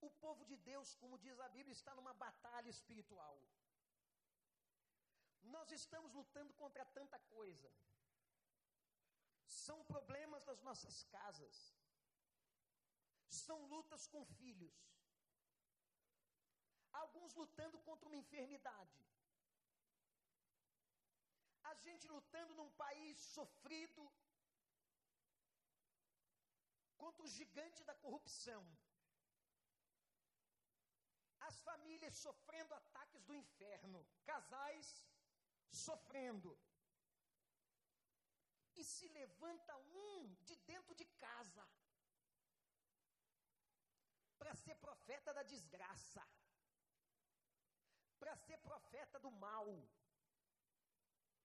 O 0.00 0.10
povo 0.24 0.44
de 0.44 0.56
Deus, 0.56 0.94
como 0.96 1.18
diz 1.18 1.38
a 1.40 1.48
Bíblia, 1.48 1.72
está 1.72 1.94
numa 1.94 2.12
batalha 2.12 2.68
espiritual. 2.68 3.36
Nós 5.42 5.70
estamos 5.70 6.12
lutando 6.12 6.52
contra 6.54 6.84
tanta 6.84 7.18
coisa. 7.36 7.70
São 9.46 9.84
problemas 9.84 10.44
das 10.44 10.60
nossas 10.62 11.02
casas. 11.04 11.74
São 13.28 13.66
lutas 13.66 14.06
com 14.06 14.24
filhos. 14.24 14.76
Alguns 16.92 17.34
lutando 17.34 17.78
contra 17.80 18.08
uma 18.08 18.16
enfermidade. 18.16 19.06
A 21.62 21.74
gente 21.74 22.06
lutando 22.08 22.54
num 22.54 22.70
país 22.72 23.18
sofrido 23.18 24.10
contra 26.98 27.22
o 27.22 27.28
gigante 27.28 27.82
da 27.84 27.94
corrupção 27.94 28.62
as 31.50 31.60
famílias 31.60 32.14
sofrendo 32.14 32.72
ataques 32.74 33.22
do 33.24 33.34
inferno, 33.34 34.06
casais 34.24 35.04
sofrendo. 35.70 36.58
E 38.74 38.84
se 38.84 39.08
levanta 39.08 39.76
um 39.76 40.34
de 40.46 40.56
dentro 40.56 40.94
de 40.94 41.04
casa 41.04 41.68
para 44.38 44.54
ser 44.54 44.74
profeta 44.76 45.34
da 45.34 45.42
desgraça, 45.42 46.26
para 48.18 48.34
ser 48.36 48.58
profeta 48.58 49.18
do 49.18 49.30
mal, 49.30 49.66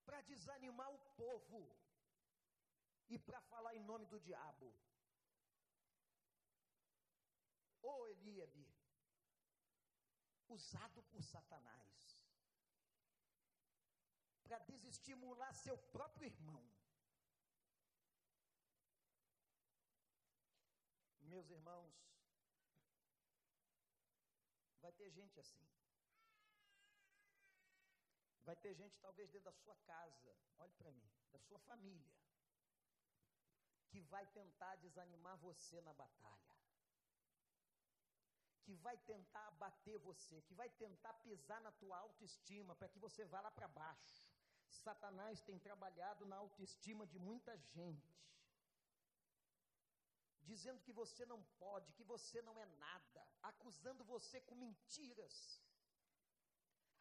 para 0.04 0.20
desanimar 0.22 0.90
o 0.90 0.98
povo 1.16 1.76
e 3.08 3.18
para 3.18 3.40
falar 3.42 3.74
em 3.74 3.80
nome 3.80 4.06
do 4.06 4.18
diabo. 4.18 4.74
Ô 7.82 7.90
oh, 7.90 8.06
Eliabe, 8.08 8.66
usado 10.48 11.02
por 11.04 11.22
Satanás 11.22 12.15
para 14.48 14.64
desestimular 14.72 15.52
seu 15.54 15.76
próprio 15.94 16.26
irmão. 16.26 16.62
Meus 21.20 21.50
irmãos, 21.50 21.94
vai 24.80 24.92
ter 24.92 25.10
gente 25.10 25.40
assim. 25.40 25.66
Vai 28.44 28.56
ter 28.56 28.74
gente, 28.74 28.96
talvez, 29.00 29.28
dentro 29.30 29.50
da 29.50 29.52
sua 29.52 29.74
casa, 29.92 30.36
olhe 30.58 30.74
para 30.74 30.92
mim, 30.92 31.10
da 31.32 31.38
sua 31.40 31.58
família, 31.58 32.14
que 33.88 34.00
vai 34.02 34.24
tentar 34.26 34.76
desanimar 34.76 35.36
você 35.38 35.80
na 35.80 35.92
batalha 35.92 36.56
que 38.66 38.74
vai 38.74 38.96
tentar 39.10 39.46
abater 39.46 39.96
você, 40.00 40.42
que 40.42 40.54
vai 40.60 40.68
tentar 40.68 41.14
pisar 41.26 41.60
na 41.60 41.70
tua 41.80 41.96
autoestima 41.98 42.74
para 42.74 42.88
que 42.88 42.98
você 42.98 43.24
vá 43.24 43.40
lá 43.40 43.50
para 43.58 43.68
baixo. 43.68 44.25
Satanás 44.68 45.40
tem 45.40 45.58
trabalhado 45.58 46.24
na 46.26 46.36
autoestima 46.36 47.06
de 47.06 47.18
muita 47.18 47.56
gente, 47.56 48.16
dizendo 50.42 50.80
que 50.80 50.92
você 50.92 51.24
não 51.26 51.42
pode, 51.58 51.92
que 51.92 52.04
você 52.04 52.40
não 52.42 52.58
é 52.60 52.66
nada, 52.66 53.26
acusando 53.42 54.04
você 54.04 54.40
com 54.40 54.54
mentiras, 54.54 55.62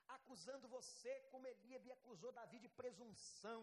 acusando 0.07 0.67
você 0.67 1.19
como 1.31 1.47
Eliabe 1.47 1.91
acusou 1.91 2.31
Davi 2.31 2.59
de 2.59 2.69
presunção, 2.69 3.61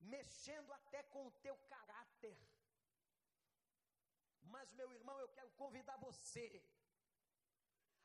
mexendo 0.00 0.72
até 0.72 1.02
com 1.04 1.26
o 1.26 1.32
teu 1.46 1.56
caráter. 1.68 2.36
Mas, 4.42 4.72
meu 4.72 4.92
irmão, 4.92 5.18
eu 5.20 5.28
quero 5.28 5.50
convidar 5.52 5.96
você 5.96 6.62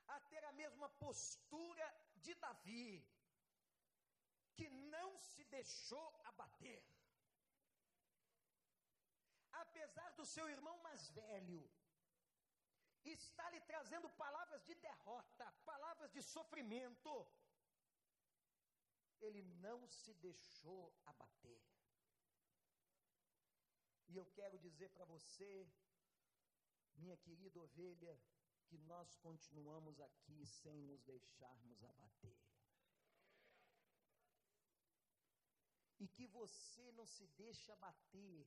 a 0.07 0.19
ter 0.21 0.43
a 0.45 0.51
mesma 0.53 0.89
postura 0.89 1.87
de 2.15 2.33
Davi, 2.35 3.05
que 4.57 4.67
não 4.95 5.09
se 5.29 5.43
deixou 5.55 6.07
abater. 6.31 6.81
Apesar 9.63 10.09
do 10.19 10.25
seu 10.25 10.45
irmão 10.55 10.77
mais 10.87 11.03
velho 11.09 11.61
está 13.03 13.49
lhe 13.51 13.61
trazendo 13.71 14.09
palavras 14.23 14.63
de 14.69 14.75
derrota, 14.87 15.45
palavras 15.71 16.11
de 16.11 16.21
sofrimento, 16.21 17.11
ele 19.21 19.43
não 19.65 19.87
se 19.87 20.13
deixou 20.15 20.83
abater. 21.05 21.61
E 24.09 24.15
eu 24.21 24.25
quero 24.37 24.57
dizer 24.59 24.89
para 24.89 25.05
você, 25.05 25.51
minha 26.95 27.17
querida 27.17 27.59
ovelha, 27.59 28.19
que 28.67 28.77
nós 28.79 29.15
continuamos 29.15 29.99
aqui 30.01 30.45
sem 30.45 30.81
nos 30.81 31.01
deixarmos 31.03 31.83
abater. 31.83 32.37
E 35.99 36.07
que 36.07 36.27
você 36.27 36.91
não 36.91 37.05
se 37.05 37.25
deixe 37.37 37.71
abater 37.71 38.45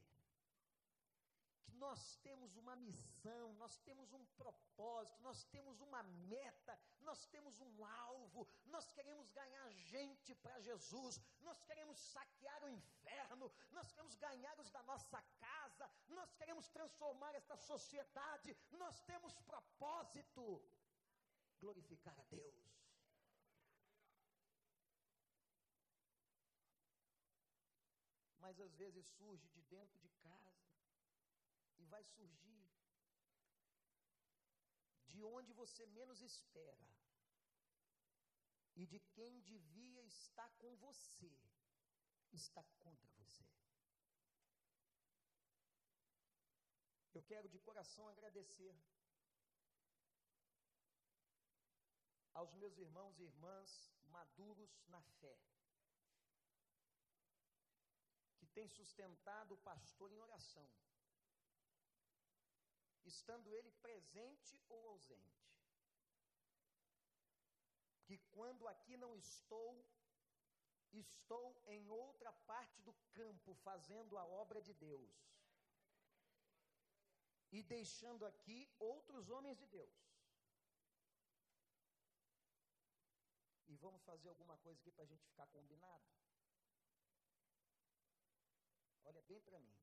nós 1.80 2.16
temos 2.22 2.56
uma 2.56 2.76
missão, 2.76 3.54
nós 3.54 3.78
temos 3.78 4.12
um 4.12 4.24
propósito, 4.40 5.22
nós 5.22 5.42
temos 5.44 5.80
uma 5.80 6.02
meta, 6.02 6.78
nós 7.00 7.26
temos 7.26 7.58
um 7.60 7.84
alvo, 7.84 8.46
nós 8.66 8.92
queremos 8.92 9.30
ganhar 9.30 9.70
gente 9.70 10.34
para 10.34 10.60
Jesus, 10.60 11.18
nós 11.40 11.62
queremos 11.62 11.98
saquear 11.98 12.62
o 12.64 12.68
inferno, 12.68 13.50
nós 13.72 13.90
queremos 13.92 14.14
ganhar 14.16 14.58
os 14.60 14.70
da 14.70 14.82
nossa 14.82 15.22
casa, 15.38 15.90
nós 16.08 16.32
queremos 16.34 16.68
transformar 16.68 17.34
esta 17.34 17.56
sociedade, 17.56 18.56
nós 18.72 19.00
temos 19.00 19.32
propósito 19.40 20.62
glorificar 21.60 22.18
a 22.18 22.24
Deus. 22.24 22.69
Mas 28.50 28.58
às 28.58 28.74
vezes 28.74 29.06
surge 29.06 29.48
de 29.50 29.62
dentro 29.74 29.96
de 30.00 30.08
casa 30.22 30.52
vai 31.92 32.02
surgir 32.04 32.64
de 35.06 35.22
onde 35.22 35.52
você 35.52 35.86
menos 35.86 36.20
espera 36.20 36.88
e 38.74 38.86
de 38.92 38.98
quem 39.14 39.40
devia 39.42 40.02
estar 40.02 40.50
com 40.58 40.74
você, 40.78 41.32
está 42.32 42.64
contra 42.80 43.12
você. 43.18 43.46
Eu 47.14 47.22
quero 47.22 47.48
de 47.48 47.60
coração 47.60 48.08
agradecer 48.08 48.74
aos 52.34 52.52
meus 52.54 52.76
irmãos 52.78 53.16
e 53.20 53.22
irmãs 53.22 53.92
maduros 54.06 54.72
na 54.88 55.00
fé, 55.20 55.38
têm 58.54 58.68
sustentado 58.68 59.54
o 59.54 59.58
pastor 59.58 60.10
em 60.12 60.20
oração 60.20 60.68
estando 63.10 63.54
ele 63.54 63.70
presente 63.86 64.60
ou 64.68 64.88
ausente. 64.88 65.48
Que 68.04 68.18
quando 68.36 68.66
aqui 68.66 68.96
não 68.96 69.14
estou, 69.16 69.84
estou 70.92 71.62
em 71.66 71.88
outra 71.88 72.32
parte 72.32 72.80
do 72.82 72.92
campo 73.18 73.54
fazendo 73.54 74.16
a 74.18 74.24
obra 74.26 74.60
de 74.60 74.74
Deus. 74.74 75.10
E 77.52 77.62
deixando 77.62 78.24
aqui 78.26 78.58
outros 78.78 79.28
homens 79.28 79.58
de 79.58 79.66
Deus. 79.66 79.98
E 83.68 83.76
vamos 83.76 84.02
fazer 84.02 84.28
alguma 84.28 84.56
coisa 84.58 84.78
aqui 84.80 84.90
para 84.90 85.04
a 85.04 85.06
gente 85.06 85.24
ficar 85.24 85.46
combinado? 85.46 86.04
Olha 89.10 89.22
bem 89.22 89.40
para 89.40 89.58
mim 89.58 89.80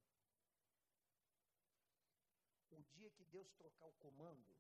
o 2.78 2.84
dia 2.84 3.10
que 3.10 3.26
Deus 3.26 3.52
trocar 3.54 3.88
o 3.88 3.94
comando, 3.94 4.56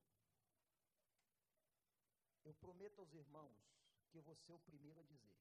eu 2.43 2.53
prometo 2.55 2.99
aos 2.99 3.13
irmãos 3.13 3.55
que 4.09 4.17
eu 4.17 4.23
vou 4.23 4.35
ser 4.35 4.53
o 4.53 4.59
primeiro 4.59 4.99
a 4.99 5.03
dizer 5.03 5.37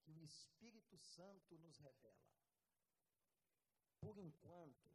que 0.00 0.10
o 0.10 0.24
Espírito 0.24 0.98
Santo 0.98 1.56
nos 1.58 1.78
revela. 1.78 2.32
Por 4.00 4.18
enquanto, 4.18 4.90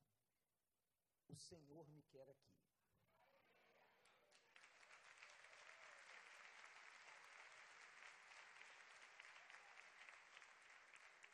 o 1.29 1.35
Senhor 1.35 1.87
me 1.89 2.01
quer 2.03 2.29
aqui. 2.29 2.57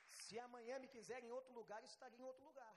Se 0.09 0.39
amanhã 0.53 0.77
me 0.79 0.87
quiser 0.95 1.19
em 1.23 1.31
outro 1.37 1.53
lugar, 1.59 1.81
estaria 1.83 2.19
em 2.19 2.29
outro 2.31 2.45
lugar. 2.49 2.75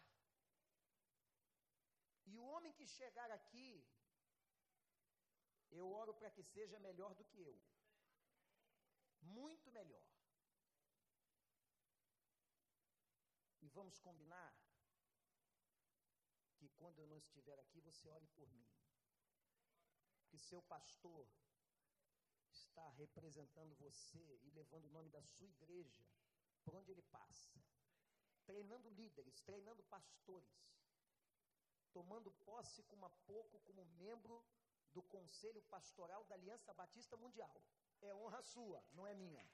E 2.31 2.35
o 2.39 2.45
homem 2.53 2.73
que 2.79 2.87
chegar 2.87 3.31
aqui, 3.31 3.71
eu 5.71 5.87
oro 6.03 6.15
para 6.15 6.31
que 6.31 6.43
seja 6.43 6.79
melhor 6.89 7.15
do 7.15 7.25
que 7.31 7.41
eu. 7.51 7.57
Muito 9.41 9.71
melhor. 9.79 10.07
E 13.61 13.69
vamos 13.69 13.99
combinar 13.99 14.53
que 16.57 16.69
quando 16.81 16.99
eu 17.01 17.07
não 17.13 17.19
estiver 17.19 17.59
aqui, 17.59 17.81
você 17.81 18.09
ore 18.09 18.27
por 18.39 18.49
mim. 18.57 18.67
Que 20.29 20.39
seu 20.39 20.63
pastor 20.63 21.29
está 22.51 22.89
representando 23.03 23.75
você 23.87 24.25
e 24.45 24.51
levando 24.51 24.87
o 24.87 24.95
nome 24.97 25.11
da 25.11 25.23
sua 25.23 25.49
igreja 25.57 26.05
por 26.67 26.75
onde 26.75 26.91
ele 26.91 27.03
passa. 27.19 27.51
Treinando 28.45 28.91
líderes, 28.91 29.41
treinando 29.41 29.83
pastores 29.85 30.67
tomando 31.97 32.31
posse 32.49 32.83
como 32.91 33.07
a 33.07 33.13
pouco 33.33 33.59
como 33.61 33.83
membro 34.05 34.37
do 34.93 35.03
Conselho 35.15 35.63
Pastoral 35.75 36.23
da 36.25 36.35
Aliança 36.35 36.75
Batista 36.75 37.17
Mundial. 37.17 37.57
É 38.03 38.15
honra 38.15 38.43
sua, 38.43 38.85
não 38.93 39.07
é 39.07 39.15
minha. 39.15 39.45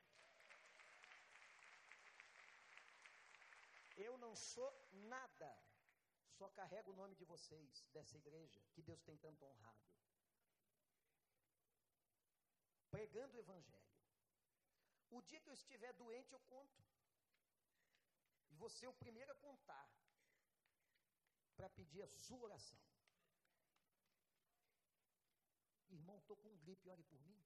Eu 3.97 4.19
não 4.19 4.35
sou 4.35 4.71
nada, 5.15 5.51
só 6.37 6.49
carrego 6.49 6.91
o 6.91 6.97
nome 6.97 7.15
de 7.15 7.25
vocês, 7.25 7.87
dessa 7.93 8.17
igreja, 8.17 8.61
que 8.73 8.83
Deus 8.83 9.01
tem 9.03 9.17
tanto 9.19 9.45
honrado. 9.45 9.87
Pregando 12.91 13.37
o 13.37 13.41
Evangelho. 13.41 13.93
O 15.11 15.23
dia 15.23 15.41
que 15.41 15.49
eu 15.49 15.55
estiver 15.55 15.93
doente, 15.93 16.33
eu 16.33 16.41
conto. 16.41 16.83
E 18.53 18.57
você 18.57 18.85
é 18.87 18.89
o 18.89 19.01
primeiro 19.05 19.33
a 19.33 19.41
contar 19.47 19.89
para 21.57 21.69
pedir 21.71 22.03
a 22.03 22.09
sua 22.09 22.39
oração. 22.39 22.79
Irmão, 25.89 26.19
estou 26.19 26.37
com 26.37 26.57
gripe, 26.59 26.89
ore 26.89 27.03
por 27.05 27.21
mim. 27.21 27.43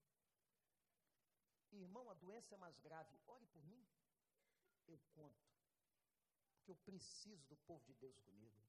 Irmão, 1.73 2.09
a 2.11 2.15
doença 2.15 2.55
é 2.55 2.59
mais 2.59 2.79
grave, 2.79 3.19
ore 3.27 3.47
por 3.47 3.65
mim. 3.65 3.87
Eu 4.87 4.99
conto. 5.15 5.47
Porque 6.55 6.71
eu 6.71 6.77
preciso 6.77 7.45
do 7.47 7.57
povo 7.57 7.85
de 7.85 7.95
Deus 7.95 8.19
comigo. 8.21 8.61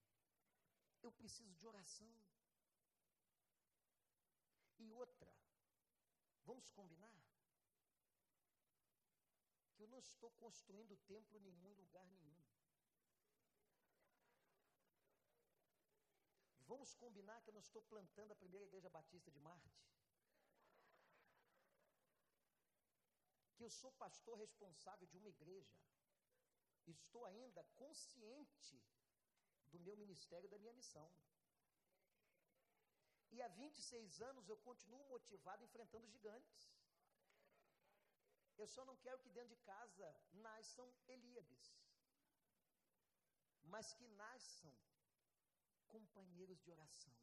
Eu 1.02 1.12
preciso 1.12 1.56
de 1.56 1.65
oração. 1.65 2.13
E 4.80 4.91
outra, 4.91 5.34
vamos 6.45 6.67
combinar? 6.69 7.27
Que 9.78 9.84
eu 9.84 9.88
não 9.88 10.00
estou 10.00 10.30
construindo 10.44 10.98
templo 11.10 11.38
em 11.38 11.42
nenhum 11.42 11.74
lugar 11.74 12.06
nenhum. 12.08 12.36
Vamos 16.72 16.94
combinar 16.96 17.42
que 17.42 17.50
eu 17.50 17.54
não 17.54 17.62
estou 17.62 17.84
plantando 17.84 18.32
a 18.32 18.36
primeira 18.36 18.66
igreja 18.66 18.90
batista 18.90 19.32
de 19.32 19.40
Marte? 19.40 19.78
Que 23.56 23.63
eu 23.63 23.70
sou 23.70 23.92
pastor 23.92 24.36
responsável 24.38 25.08
de 25.08 25.18
uma 25.18 25.30
igreja. 25.30 25.78
Estou 26.88 27.24
ainda 27.26 27.63
consciente 27.76 28.82
do 29.68 29.80
meu 29.80 29.96
ministério 29.96 30.48
e 30.48 30.50
da 30.50 30.58
minha 30.58 30.74
missão. 30.74 31.08
E 33.32 33.42
há 33.42 33.48
26 33.50 34.22
anos 34.22 34.50
eu 34.50 34.58
continuo 34.58 35.06
motivado 35.06 35.63
enfrentando 35.63 36.08
gigantes. 36.08 36.77
Eu 38.62 38.68
só 38.68 38.84
não 38.90 38.98
quero 39.04 39.20
que 39.24 39.30
dentro 39.30 39.50
de 39.56 39.62
casa 39.72 40.08
nasçam 40.48 40.86
Elíabes, 41.08 41.66
mas 43.74 43.94
que 43.94 44.08
nasçam 44.24 44.74
companheiros 45.96 46.60
de 46.64 46.72
oração. 46.72 47.14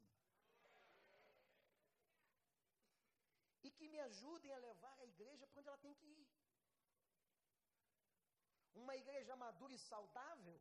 E 3.63 3.71
que 3.77 3.87
me 3.93 3.99
ajudem 3.99 4.53
a 4.53 4.63
levar 4.69 4.95
a 4.99 5.05
igreja 5.05 5.47
para 5.47 5.59
onde 5.59 5.69
ela 5.69 5.85
tem 5.85 5.93
que 5.95 6.05
ir. 6.05 6.27
Uma 8.73 8.95
igreja 8.95 9.35
madura 9.35 9.73
e 9.73 9.79
saudável, 9.79 10.57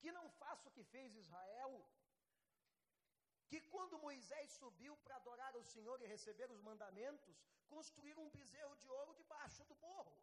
que 0.00 0.10
não 0.18 0.28
faça 0.42 0.68
o 0.68 0.72
que 0.72 0.84
fez 0.84 1.14
Israel, 1.14 1.72
que 3.52 3.60
quando 3.72 4.02
Moisés 4.06 4.50
subiu 4.60 4.94
para 5.04 5.16
adorar 5.16 5.54
o 5.58 5.64
Senhor 5.72 5.96
e 6.00 6.06
receber 6.12 6.50
os 6.50 6.60
mandamentos, 6.68 7.36
construíram 7.72 8.22
um 8.24 8.30
bezerro 8.36 8.74
de 8.82 8.88
ouro 8.98 9.12
debaixo 9.14 9.62
do 9.70 9.76
morro. 9.76 10.16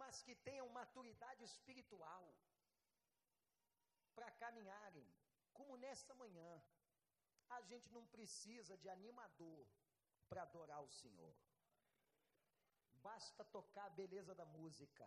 Mas 0.00 0.22
que 0.22 0.34
tenham 0.48 0.66
maturidade 0.70 1.44
espiritual, 1.44 2.24
para 4.14 4.30
caminharem 4.44 5.06
como 5.52 5.76
nessa 5.76 6.14
manhã, 6.14 6.50
a 7.50 7.60
gente 7.70 7.92
não 7.92 8.06
precisa 8.06 8.74
de 8.78 8.88
animador 8.88 9.66
para 10.30 10.44
adorar 10.44 10.80
o 10.82 10.94
Senhor. 11.00 11.34
Basta 13.08 13.44
tocar 13.44 13.84
a 13.86 13.96
beleza 14.00 14.34
da 14.34 14.46
música, 14.46 15.06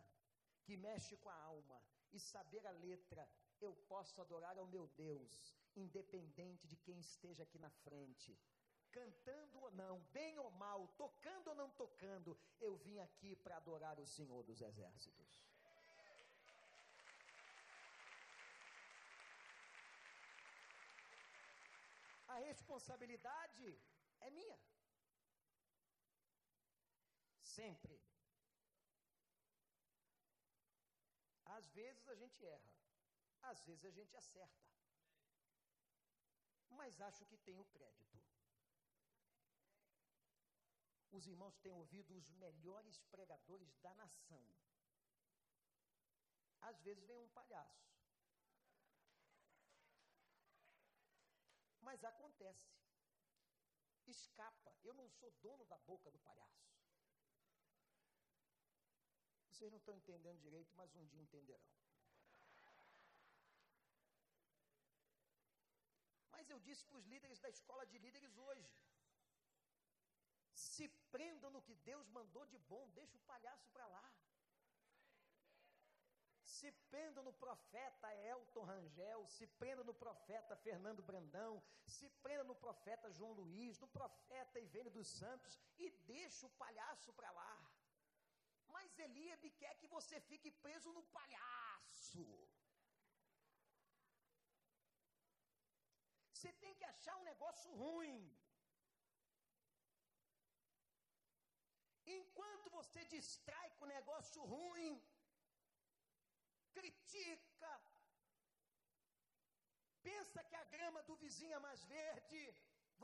que 0.66 0.78
mexe 0.78 1.18
com 1.18 1.30
a 1.30 1.42
alma, 1.54 1.82
e 2.14 2.20
saber 2.20 2.64
a 2.68 2.72
letra. 2.72 3.28
Eu 3.62 3.74
posso 3.88 4.20
adorar 4.20 4.58
ao 4.58 4.66
meu 4.66 4.88
Deus, 4.98 5.56
independente 5.76 6.68
de 6.68 6.76
quem 6.76 7.00
esteja 7.00 7.44
aqui 7.44 7.60
na 7.60 7.70
frente. 7.70 8.38
Cantando 8.92 9.60
ou 9.60 9.72
não, 9.72 10.00
bem 10.12 10.38
ou 10.40 10.50
mal, 10.52 10.88
tocando 10.98 11.50
ou 11.50 11.56
não 11.56 11.70
tocando, 11.70 12.38
eu 12.60 12.76
vim 12.76 13.00
aqui 13.00 13.36
para 13.36 13.58
adorar 13.58 14.00
o 14.00 14.06
Senhor 14.06 14.44
dos 14.44 14.62
Exércitos. 14.62 15.46
A 22.28 22.38
responsabilidade 22.40 23.80
é 24.22 24.30
minha. 24.30 24.60
Sempre. 27.44 28.02
Às 31.46 31.68
vezes 31.72 32.08
a 32.08 32.16
gente 32.16 32.46
erra, 32.46 32.81
às 33.42 33.66
vezes 33.66 33.86
a 33.86 33.92
gente 33.92 34.16
acerta. 34.16 34.62
Mas 36.70 37.02
acho 37.02 37.26
que 37.26 37.38
tenho 37.38 37.66
crédito. 37.66 38.20
Os 41.12 41.28
irmãos 41.28 41.58
têm 41.58 41.72
ouvido 41.72 42.16
os 42.16 42.30
melhores 42.32 43.00
pregadores 43.12 43.76
da 43.82 43.94
nação. 43.96 44.42
Às 46.62 46.80
vezes 46.82 47.04
vem 47.04 47.18
um 47.18 47.28
palhaço. 47.30 47.92
Mas 51.82 52.04
acontece. 52.04 52.72
Escapa. 54.08 54.74
Eu 54.84 54.94
não 54.94 55.10
sou 55.10 55.32
dono 55.42 55.66
da 55.66 55.78
boca 55.80 56.10
do 56.10 56.20
palhaço. 56.20 56.62
Vocês 59.50 59.72
não 59.72 59.78
estão 59.78 59.96
entendendo 59.96 60.40
direito, 60.40 60.74
mas 60.76 60.96
um 60.96 61.06
dia 61.06 61.22
entenderão. 61.22 61.70
Mas 66.32 66.41
eu 66.54 66.60
disse 66.68 66.84
para 66.86 66.98
os 66.98 67.06
líderes 67.14 67.40
da 67.40 67.50
escola 67.50 67.86
de 67.92 67.98
líderes 68.06 68.38
hoje: 68.46 68.70
se 70.54 70.88
prendam 71.14 71.50
no 71.52 71.62
que 71.68 71.76
Deus 71.90 72.08
mandou 72.18 72.46
de 72.46 72.58
bom, 72.72 72.84
deixa 73.00 73.18
o 73.18 73.28
palhaço 73.32 73.70
para 73.76 73.88
lá. 73.96 74.08
Se 76.56 76.72
prendam 76.92 77.24
no 77.24 77.34
profeta 77.34 78.08
Elton 78.32 78.64
Rangel, 78.72 79.26
se 79.36 79.46
prendam 79.62 79.84
no 79.84 79.94
profeta 79.94 80.56
Fernando 80.56 81.02
Brandão, 81.02 81.64
se 81.96 82.08
prendam 82.24 82.46
no 82.46 82.56
profeta 82.56 83.12
João 83.12 83.32
Luiz, 83.32 83.80
no 83.80 83.88
profeta 83.88 84.60
Ivênio 84.60 84.92
dos 84.92 85.08
Santos 85.08 85.60
e 85.80 85.90
deixa 86.14 86.46
o 86.46 86.56
palhaço 86.64 87.12
para 87.14 87.32
lá. 87.32 87.56
Mas 88.68 89.00
Eliabe 89.00 89.50
quer 89.62 89.74
que 89.80 89.88
você 89.88 90.20
fique 90.22 90.52
preso 90.52 90.94
no 90.94 91.04
palhaço. 91.04 92.28
Você 96.42 96.54
tem 96.62 96.74
que 96.78 96.86
achar 96.92 97.16
um 97.18 97.26
negócio 97.32 97.72
ruim. 97.82 98.20
Enquanto 102.20 102.72
você 102.78 103.02
distrai 103.16 103.68
com 103.78 103.94
negócio 103.98 104.42
ruim, 104.54 104.94
critica, 106.78 107.74
pensa 110.08 110.44
que 110.50 110.58
a 110.64 110.66
grama 110.76 111.04
do 111.10 111.18
vizinho 111.24 111.58
é 111.60 111.62
mais 111.68 111.84
verde, 111.84 112.42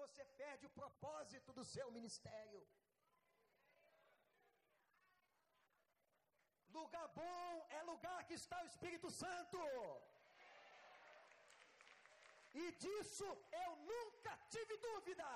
você 0.01 0.25
perde 0.41 0.65
o 0.65 0.75
propósito 0.81 1.53
do 1.59 1.65
seu 1.75 1.87
ministério. 1.99 2.63
Lugar 6.79 7.07
bom 7.21 7.67
é 7.79 7.83
lugar 7.93 8.19
que 8.25 8.39
está 8.41 8.57
o 8.63 8.69
Espírito 8.73 9.11
Santo. 9.23 9.59
E 12.63 12.71
disso 12.83 13.27
eu 13.63 13.71
nunca 13.91 14.33
tive 14.53 14.75
dúvida, 14.89 15.27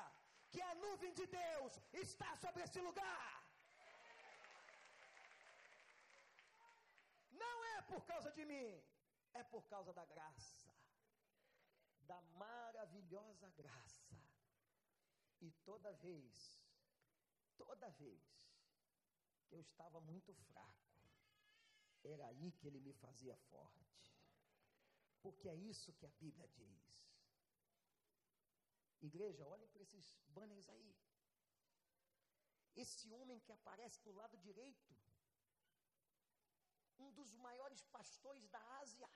que 0.53 0.61
a 0.69 0.73
nuvem 0.83 1.13
de 1.19 1.25
Deus 1.27 1.73
está 1.93 2.29
sobre 2.43 2.63
esse 2.63 2.79
lugar. 2.87 3.29
Não 7.43 7.57
é 7.75 7.81
por 7.91 8.01
causa 8.11 8.31
de 8.37 8.43
mim, 8.51 8.69
é 9.33 9.43
por 9.43 9.63
causa 9.73 9.93
da 9.99 10.05
graça, 10.13 10.73
da 12.11 12.19
maravilhosa 12.43 13.49
graça. 13.61 14.17
E 15.39 15.51
toda 15.69 15.91
vez, 16.07 16.33
toda 17.57 17.89
vez 18.03 18.23
que 19.47 19.55
eu 19.55 19.61
estava 19.61 19.99
muito 19.99 20.33
fraco, 20.49 20.91
era 22.03 22.25
aí 22.27 22.51
que 22.53 22.67
ele 22.67 22.79
me 22.79 22.93
fazia 22.93 23.35
forte. 23.51 23.81
Porque 25.21 25.47
é 25.47 25.55
isso 25.55 25.93
que 25.93 26.05
a 26.07 26.11
Bíblia 26.23 26.47
diz. 26.47 26.91
Igreja, 29.09 29.47
olhem 29.53 29.69
para 29.69 29.83
esses 29.83 30.05
banners 30.35 30.67
aí. 30.69 30.95
Esse 32.83 33.11
homem 33.17 33.39
que 33.45 33.51
aparece 33.51 33.99
do 34.03 34.11
lado 34.19 34.37
direito, 34.37 34.95
um 36.99 37.11
dos 37.19 37.33
maiores 37.45 37.81
pastores 37.95 38.47
da 38.55 38.61
Ásia, 38.83 39.09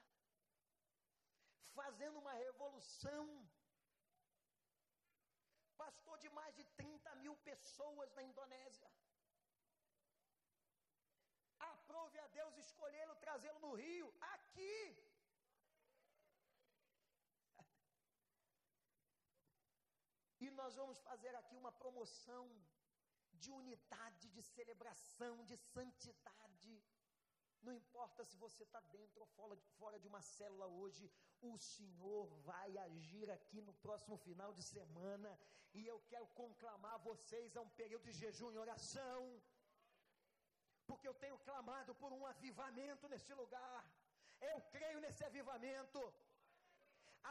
fazendo 1.80 2.20
uma 2.24 2.34
revolução. 2.34 3.26
Pastor 5.78 6.18
de 6.24 6.30
mais 6.30 6.54
de 6.56 6.64
30 6.82 7.16
mil 7.24 7.36
pessoas 7.50 8.12
na 8.14 8.24
Indonésia. 8.24 8.90
Aprove 11.60 12.18
a 12.20 12.28
Deus 12.28 12.58
escolhê-lo, 12.58 13.16
trazê-lo 13.26 13.60
no 13.60 13.74
Rio, 13.76 14.08
aqui. 14.34 14.78
E 20.46 20.50
nós 20.66 20.76
vamos 20.82 21.00
fazer 21.08 21.34
aqui 21.40 21.56
uma 21.56 21.72
promoção 21.82 22.44
de 23.42 23.50
unidade, 23.52 24.30
de 24.36 24.42
celebração, 24.42 25.34
de 25.50 25.56
santidade. 25.74 26.76
Não 27.66 27.74
importa 27.82 28.26
se 28.30 28.36
você 28.44 28.64
está 28.64 28.80
dentro 28.96 29.20
ou 29.24 29.28
fora 29.80 30.00
de, 30.04 30.08
uma 30.12 30.22
célula 30.22 30.68
hoje, 30.80 31.04
o 31.50 31.56
Senhor 31.74 32.26
vai 32.50 32.70
agir 32.86 33.30
aqui 33.36 33.60
no 33.68 33.74
próximo 33.86 34.18
final 34.28 34.52
de 34.60 34.64
semana. 34.64 35.32
E 35.80 35.86
eu 35.86 36.00
quero 36.12 36.28
conclamar 36.44 36.98
vocês 37.10 37.56
a 37.56 37.62
um 37.62 37.70
período 37.82 38.06
de 38.06 38.14
jejum 38.24 38.52
e 38.52 38.58
oração 38.58 39.20
porque 40.88 41.08
eu 41.08 41.16
tenho 41.24 41.38
clamado 41.50 41.94
por 42.02 42.12
um 42.18 42.26
avivamento 42.34 43.08
nesse 43.14 43.34
lugar. 43.42 43.84
Eu 44.52 44.58
creio 44.76 45.00
nesse 45.06 45.24
avivamento. 45.30 46.02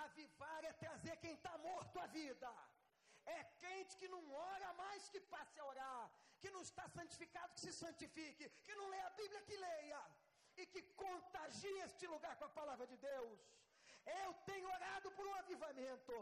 Avivar 0.06 0.62
é 0.64 0.72
trazer 0.84 1.16
quem 1.18 1.34
está 1.34 1.56
morto 1.58 1.98
à 2.04 2.06
vida. 2.18 2.48
É 3.26 3.44
crente 3.62 3.96
que 3.96 4.08
não 4.08 4.22
ora 4.32 4.72
mais 4.74 5.08
que 5.08 5.20
passe 5.20 5.58
a 5.60 5.66
orar, 5.72 6.10
que 6.40 6.50
não 6.50 6.62
está 6.62 6.86
santificado 6.88 7.54
que 7.54 7.60
se 7.60 7.72
santifique, 7.72 8.48
que 8.66 8.74
não 8.74 8.88
lê 8.88 9.00
a 9.00 9.10
Bíblia 9.10 9.42
que 9.42 9.56
leia 9.56 10.02
e 10.56 10.66
que 10.66 10.82
contagie 11.04 11.78
este 11.88 12.06
lugar 12.06 12.36
com 12.36 12.44
a 12.44 12.56
palavra 12.60 12.86
de 12.86 12.96
Deus. 12.96 13.40
Eu 14.06 14.34
tenho 14.48 14.68
orado 14.68 15.10
por 15.12 15.26
um 15.26 15.34
avivamento. 15.34 16.16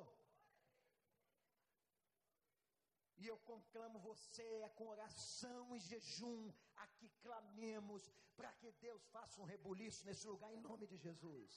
E 3.22 3.26
eu 3.26 3.38
conclamo 3.50 3.98
você 4.00 4.44
é 4.66 4.68
com 4.70 4.88
oração 4.88 5.76
e 5.76 5.78
jejum 5.78 6.53
a 6.76 6.86
que 6.96 7.09
clamemos 7.24 8.11
para 8.36 8.53
que 8.61 8.72
Deus 8.86 9.03
faça 9.14 9.40
um 9.40 9.44
rebuliço 9.44 10.05
nesse 10.07 10.26
lugar 10.26 10.53
em 10.53 10.61
nome 10.61 10.86
de 10.92 10.96
Jesus. 10.96 11.53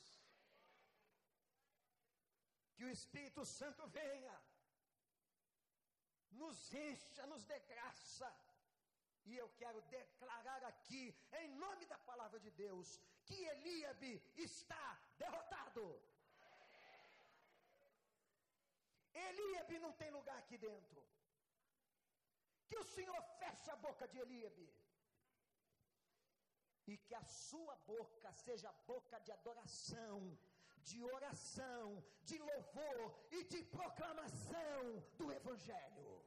Que 2.76 2.84
o 2.86 2.90
Espírito 2.90 3.44
Santo 3.46 3.88
venha, 3.88 4.36
nos 6.42 6.74
encha, 6.74 7.26
nos 7.28 7.44
dê 7.46 7.60
graça. 7.72 8.30
E 9.26 9.36
eu 9.36 9.50
quero 9.62 9.82
declarar 9.98 10.64
aqui, 10.72 11.04
em 11.42 11.48
nome 11.56 11.86
da 11.88 11.98
palavra 12.10 12.40
de 12.40 12.52
Deus, 12.52 13.00
que 13.26 13.38
Eliabe 13.54 14.12
está 14.38 14.86
derrotado. 15.18 15.86
Eliabe 19.14 19.80
não 19.80 19.94
tem 19.94 20.12
lugar 20.12 20.38
aqui 20.38 20.58
dentro. 20.58 21.04
Que 22.68 22.78
o 22.78 22.84
Senhor 22.84 23.22
feche 23.40 23.70
a 23.72 23.76
boca 23.76 24.08
de 24.08 24.20
Eliabe. 24.20 24.68
E 26.88 26.98
que 26.98 27.16
a 27.16 27.24
sua 27.24 27.76
boca 27.78 28.32
seja 28.34 28.72
boca 28.86 29.20
de 29.20 29.32
adoração, 29.32 30.38
de 30.90 31.04
oração, 31.04 32.04
de 32.24 32.38
louvor 32.38 33.00
e 33.32 33.44
de 33.44 33.64
proclamação 33.64 34.82
do 35.18 35.32
Evangelho. 35.32 36.24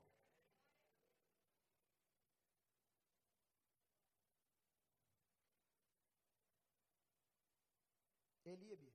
Elibe, 8.45 8.93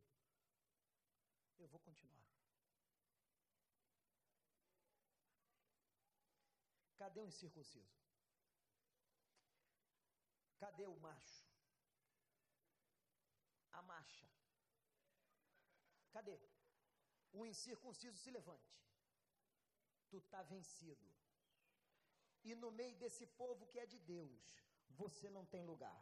eu 1.59 1.67
vou 1.67 1.79
continuar. 1.79 2.27
Cadê 6.97 7.19
o 7.21 7.27
incircunciso? 7.27 8.01
Cadê 10.57 10.87
o 10.87 10.99
macho? 10.99 11.45
A 13.73 13.81
macha. 13.83 14.32
Cadê? 16.15 16.37
O 17.37 17.45
incircunciso 17.51 18.17
se 18.23 18.31
levante. 18.37 18.73
Tu 20.09 20.17
está 20.23 20.41
vencido. 20.53 21.07
E 22.49 22.53
no 22.63 22.69
meio 22.79 22.95
desse 23.03 23.25
povo 23.41 23.67
que 23.71 23.79
é 23.83 23.85
de 23.93 23.99
Deus, 24.15 24.43
você 25.01 25.29
não 25.35 25.45
tem 25.53 25.63
lugar. 25.71 26.01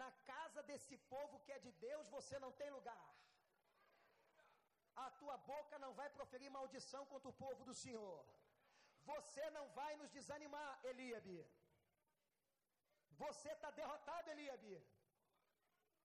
Na 0.00 0.10
casa 0.30 0.62
desse 0.70 0.96
povo 1.14 1.40
que 1.44 1.52
é 1.56 1.58
de 1.66 1.72
Deus, 1.86 2.08
você 2.16 2.38
não 2.44 2.52
tem 2.60 2.70
lugar. 2.78 3.06
A 5.06 5.10
tua 5.20 5.36
boca 5.52 5.78
não 5.84 5.92
vai 6.00 6.08
proferir 6.10 6.50
maldição 6.50 7.02
contra 7.12 7.30
o 7.30 7.38
povo 7.44 7.64
do 7.68 7.74
Senhor. 7.84 8.18
Você 9.10 9.44
não 9.56 9.66
vai 9.78 9.92
nos 10.00 10.10
desanimar, 10.16 10.70
Eliabe. 10.90 11.38
Você 13.22 13.48
está 13.56 13.70
derrotado, 13.70 14.30
Eliabe. 14.34 14.74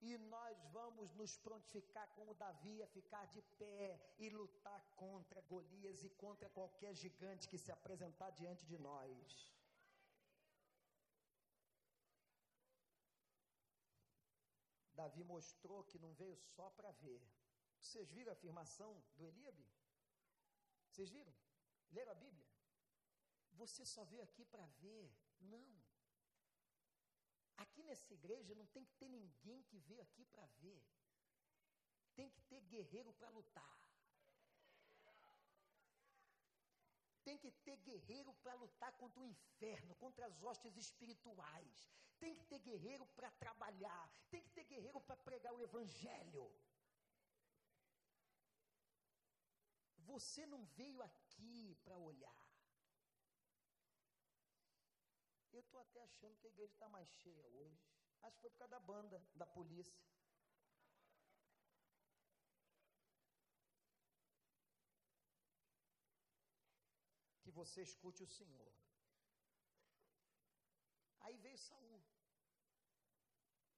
E 0.09 0.17
nós 0.17 0.57
vamos 0.77 1.13
nos 1.19 1.33
prontificar 1.37 2.07
como 2.15 2.33
Davi 2.33 2.83
a 2.83 2.87
ficar 2.87 3.25
de 3.27 3.41
pé 3.59 3.85
e 4.19 4.29
lutar 4.29 4.81
contra 4.97 5.41
Golias 5.51 6.03
e 6.03 6.09
contra 6.23 6.49
qualquer 6.49 6.93
gigante 6.93 7.47
que 7.47 7.57
se 7.57 7.71
apresentar 7.71 8.29
diante 8.31 8.65
de 8.65 8.77
nós. 8.77 9.53
Davi 14.93 15.23
mostrou 15.23 15.85
que 15.85 15.97
não 15.97 16.13
veio 16.13 16.35
só 16.55 16.69
para 16.71 16.91
ver. 16.91 17.21
Vocês 17.79 18.11
viram 18.11 18.31
a 18.31 18.33
afirmação 18.33 18.91
do 19.15 19.25
Eliabe? 19.25 19.65
Vocês 20.89 21.09
viram? 21.09 21.33
Leram 21.91 22.11
a 22.11 22.15
Bíblia? 22.15 22.47
Você 23.53 23.85
só 23.85 24.03
veio 24.03 24.23
aqui 24.23 24.43
para 24.45 24.65
ver? 24.81 25.09
Não. 25.39 25.82
Aqui 27.57 27.83
nessa 27.83 28.13
igreja 28.13 28.55
não 28.55 28.65
tem 28.67 28.83
que 28.85 28.95
ter 28.95 29.07
ninguém 29.07 29.61
que 29.63 29.79
veio 29.79 30.01
aqui 30.01 30.25
para 30.25 30.45
ver. 30.61 30.83
Tem 32.15 32.29
que 32.29 32.41
ter 32.43 32.61
guerreiro 32.61 33.13
para 33.13 33.29
lutar. 33.29 33.79
Tem 37.23 37.37
que 37.37 37.51
ter 37.65 37.77
guerreiro 37.77 38.33
para 38.41 38.53
lutar 38.55 38.91
contra 38.93 39.21
o 39.21 39.25
inferno, 39.25 39.95
contra 39.95 40.25
as 40.25 40.41
hostes 40.43 40.75
espirituais. 40.75 41.89
Tem 42.19 42.35
que 42.35 42.45
ter 42.45 42.59
guerreiro 42.59 43.05
para 43.15 43.31
trabalhar. 43.31 44.11
Tem 44.29 44.41
que 44.41 44.49
ter 44.49 44.65
guerreiro 44.65 44.99
para 45.01 45.15
pregar 45.15 45.53
o 45.53 45.61
evangelho. 45.61 46.51
Você 50.11 50.45
não 50.45 50.65
veio 50.65 51.01
aqui 51.01 51.77
para 51.83 51.97
olhar. 51.97 52.42
Eu 55.53 55.59
estou 55.59 55.79
até 55.79 55.99
achando 56.01 56.37
que 56.39 56.47
a 56.47 56.49
igreja 56.49 56.73
está 56.73 56.87
mais 56.89 57.07
cheia 57.21 57.45
hoje. 57.57 57.79
Acho 58.23 58.35
que 58.37 58.41
foi 58.41 58.49
por 58.49 58.57
causa 58.57 58.71
da 58.71 58.79
banda, 58.79 59.17
da 59.35 59.45
polícia. 59.45 60.03
Que 67.43 67.51
você 67.51 67.81
escute 67.83 68.23
o 68.23 68.31
Senhor. 68.37 68.71
Aí 71.19 71.37
veio 71.37 71.57
Saul. 71.57 72.01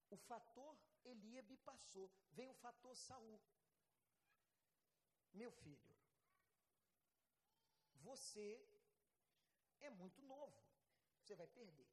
O 0.10 0.18
fator 0.18 0.78
Eliabe 1.04 1.58
passou. 1.58 2.10
Vem 2.32 2.50
o 2.50 2.54
fator 2.54 2.96
Saul. 2.96 3.42
Meu 5.34 5.52
filho, 5.52 5.94
você 8.10 8.48
é 9.82 9.90
muito 9.90 10.22
novo. 10.22 10.75
Você 11.26 11.36
vai 11.36 11.48
perder. 11.48 11.88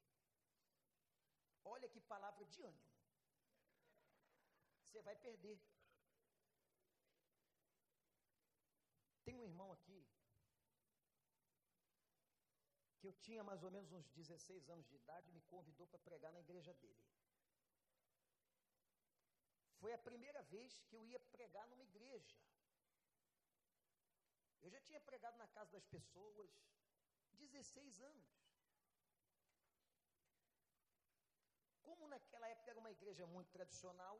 Olha 1.63 1.89
que 1.89 1.99
palavra 2.01 2.45
de 2.45 2.61
ânimo. 2.61 2.91
Você 4.83 5.01
vai 5.01 5.15
perder. 5.15 5.59
Tem 9.25 9.35
um 9.35 9.43
irmão 9.43 9.71
aqui 9.71 10.05
que 12.99 13.07
eu 13.07 13.13
tinha 13.13 13.43
mais 13.43 13.63
ou 13.63 13.71
menos 13.71 13.91
uns 13.91 14.07
16 14.11 14.69
anos 14.69 14.85
de 14.87 14.97
idade, 14.97 15.31
me 15.31 15.41
convidou 15.53 15.87
para 15.87 15.97
pregar 15.97 16.31
na 16.31 16.39
igreja 16.39 16.73
dele. 16.75 17.03
Foi 19.79 19.91
a 19.93 19.97
primeira 19.97 20.43
vez 20.43 20.79
que 20.81 20.95
eu 20.95 21.03
ia 21.07 21.19
pregar 21.19 21.67
numa 21.67 21.83
igreja. 21.83 22.37
Eu 24.61 24.69
já 24.69 24.79
tinha 24.81 25.01
pregado 25.01 25.37
na 25.37 25.47
casa 25.47 25.71
das 25.71 25.85
pessoas, 25.87 26.51
16 27.31 27.99
anos. 28.01 28.42
Como 31.83 32.07
naquela 32.07 32.47
época 32.49 32.71
era 32.71 32.79
uma 32.79 32.91
igreja 32.91 33.25
muito 33.27 33.51
tradicional, 33.51 34.15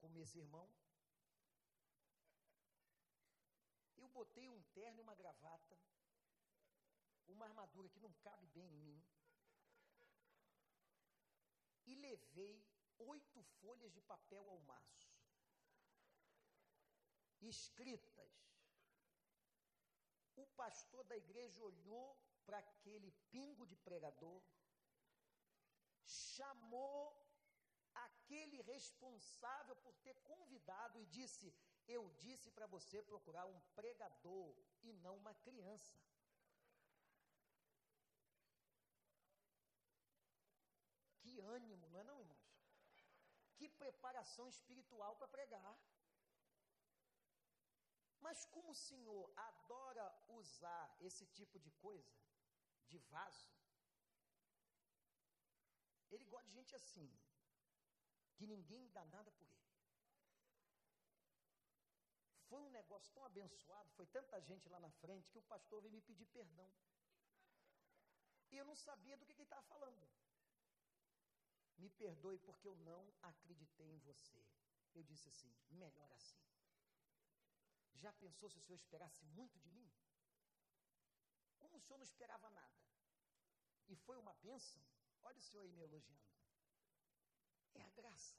como 0.00 0.18
esse 0.20 0.38
irmão, 0.38 0.66
eu 3.96 4.08
botei 4.08 4.48
um 4.48 4.62
terno 4.78 4.98
e 4.98 5.02
uma 5.02 5.14
gravata, 5.14 5.76
uma 7.26 7.46
armadura 7.46 7.88
que 7.88 8.00
não 8.00 8.12
cabe 8.26 8.46
bem 8.48 8.68
em 8.74 8.82
mim, 8.86 9.02
e 11.86 11.94
levei 11.94 12.54
oito 12.98 13.42
folhas 13.60 13.92
de 13.92 14.00
papel 14.00 14.48
ao 14.50 14.60
maço, 14.60 15.10
escritas. 17.40 18.32
O 20.36 20.46
pastor 20.48 21.04
da 21.04 21.16
igreja 21.16 21.62
olhou 21.62 22.18
para 22.44 22.58
aquele 22.58 23.10
pingo 23.30 23.66
de 23.66 23.76
pregador, 23.76 24.33
chamou 26.36 26.98
aquele 28.06 28.60
responsável 28.62 29.76
por 29.84 29.94
ter 30.06 30.16
convidado 30.30 30.98
e 31.00 31.06
disse: 31.18 31.54
Eu 31.96 32.02
disse 32.24 32.50
para 32.50 32.66
você 32.74 33.02
procurar 33.02 33.46
um 33.46 33.60
pregador 33.78 34.54
e 34.82 34.92
não 35.04 35.16
uma 35.22 35.34
criança. 35.46 35.96
Que 41.20 41.34
ânimo, 41.56 41.88
não 41.88 42.00
é 42.00 42.04
não, 42.04 42.20
irmãos? 42.20 42.44
Que 43.56 43.68
preparação 43.68 44.46
espiritual 44.48 45.16
para 45.16 45.34
pregar. 45.36 45.74
Mas 48.24 48.44
como 48.46 48.70
o 48.72 48.82
Senhor 48.88 49.24
adora 49.48 50.06
usar 50.28 50.96
esse 51.00 51.26
tipo 51.26 51.58
de 51.64 51.70
coisa, 51.72 52.14
de 52.88 52.98
vaso, 53.14 53.46
ele 56.10 56.24
gosta 56.24 56.48
de 56.48 56.54
gente 56.54 56.74
assim, 56.74 57.10
que 58.36 58.46
ninguém 58.46 58.88
dá 58.90 59.04
nada 59.06 59.30
por 59.32 59.48
ele. 59.48 59.64
Foi 62.48 62.60
um 62.60 62.70
negócio 62.70 63.12
tão 63.12 63.24
abençoado, 63.24 63.90
foi 63.92 64.06
tanta 64.06 64.40
gente 64.40 64.68
lá 64.68 64.78
na 64.78 64.90
frente, 64.90 65.30
que 65.30 65.38
o 65.38 65.42
pastor 65.42 65.80
veio 65.82 65.94
me 65.94 66.00
pedir 66.00 66.26
perdão. 66.26 66.70
E 68.50 68.56
eu 68.56 68.64
não 68.64 68.76
sabia 68.76 69.16
do 69.16 69.24
que, 69.26 69.34
que 69.34 69.40
ele 69.40 69.46
estava 69.46 69.62
falando. 69.62 70.08
Me 71.76 71.90
perdoe 71.90 72.38
porque 72.38 72.68
eu 72.68 72.76
não 72.76 73.12
acreditei 73.22 73.90
em 73.90 73.98
você. 73.98 74.40
Eu 74.94 75.02
disse 75.02 75.28
assim: 75.28 75.52
melhor 75.70 76.12
assim. 76.12 76.38
Já 77.94 78.12
pensou 78.12 78.48
se 78.48 78.58
o 78.58 78.60
senhor 78.60 78.76
esperasse 78.76 79.24
muito 79.24 79.58
de 79.58 79.70
mim? 79.70 79.90
Como 81.58 81.76
o 81.76 81.80
senhor 81.80 81.98
não 81.98 82.04
esperava 82.04 82.48
nada? 82.50 82.80
E 83.88 83.96
foi 83.96 84.16
uma 84.18 84.34
bênção. 84.34 84.82
Olha 85.24 85.38
o 85.38 85.42
senhor 85.42 85.62
aí 85.62 85.72
me 85.72 85.82
elogiando. 85.82 86.22
É 87.74 87.82
a 87.82 87.88
graça. 87.90 88.36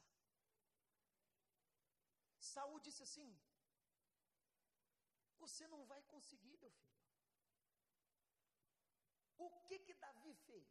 Saul 2.39 2.79
disse 2.79 3.03
assim: 3.03 3.37
Você 5.39 5.67
não 5.67 5.85
vai 5.85 6.01
conseguir, 6.03 6.57
meu 6.57 6.71
filho. 6.71 6.95
O 9.37 9.49
que 9.67 9.79
que 9.79 9.93
Davi 9.93 10.33
fez? 10.47 10.69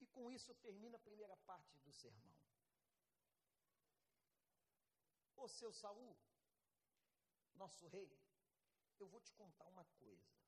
E 0.00 0.06
com 0.06 0.30
isso 0.30 0.54
termina 0.56 0.96
a 0.96 1.06
primeira 1.08 1.36
parte 1.36 1.78
do 1.78 1.92
sermão. 1.92 2.36
Ô 5.36 5.48
seu 5.48 5.72
Saul, 5.72 6.14
nosso 7.54 7.86
rei, 7.88 8.10
eu 8.98 9.08
vou 9.08 9.20
te 9.20 9.32
contar 9.32 9.66
uma 9.68 9.84
coisa. 10.02 10.39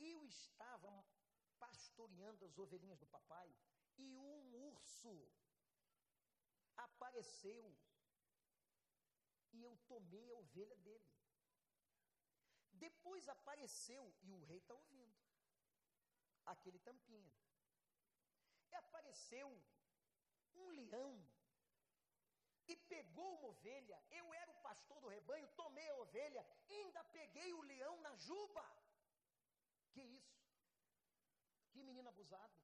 Eu 0.00 0.26
estava 0.26 1.04
pastoreando 1.58 2.44
as 2.44 2.58
ovelhinhas 2.58 2.98
do 2.98 3.06
papai 3.06 3.54
e 3.98 4.16
um 4.16 4.54
urso 4.68 5.14
apareceu 6.76 7.76
e 9.52 9.62
eu 9.62 9.76
tomei 9.88 10.30
a 10.30 10.38
ovelha 10.38 10.76
dele. 10.76 11.10
Depois 12.72 13.28
apareceu, 13.28 14.14
e 14.22 14.32
o 14.32 14.42
rei 14.44 14.58
está 14.58 14.74
ouvindo, 14.74 15.14
aquele 16.46 16.78
tampinha. 16.78 17.32
E 18.70 18.74
apareceu 18.74 19.48
um 20.54 20.68
leão 20.70 21.12
e 22.68 22.76
pegou 22.76 23.34
uma 23.38 23.48
ovelha. 23.48 24.02
Eu 24.10 24.32
era 24.32 24.50
o 24.50 24.60
pastor 24.62 25.00
do 25.00 25.08
rebanho, 25.08 25.46
tomei 25.48 25.88
a 25.90 25.96
ovelha, 25.96 26.46
ainda 26.68 27.02
peguei 27.04 27.52
o 27.52 27.62
leão 27.62 28.00
na 28.00 28.14
juba. 28.16 28.64
Que 29.92 30.02
isso? 30.02 30.40
Que 31.70 31.82
menino 31.82 32.08
abusado. 32.08 32.54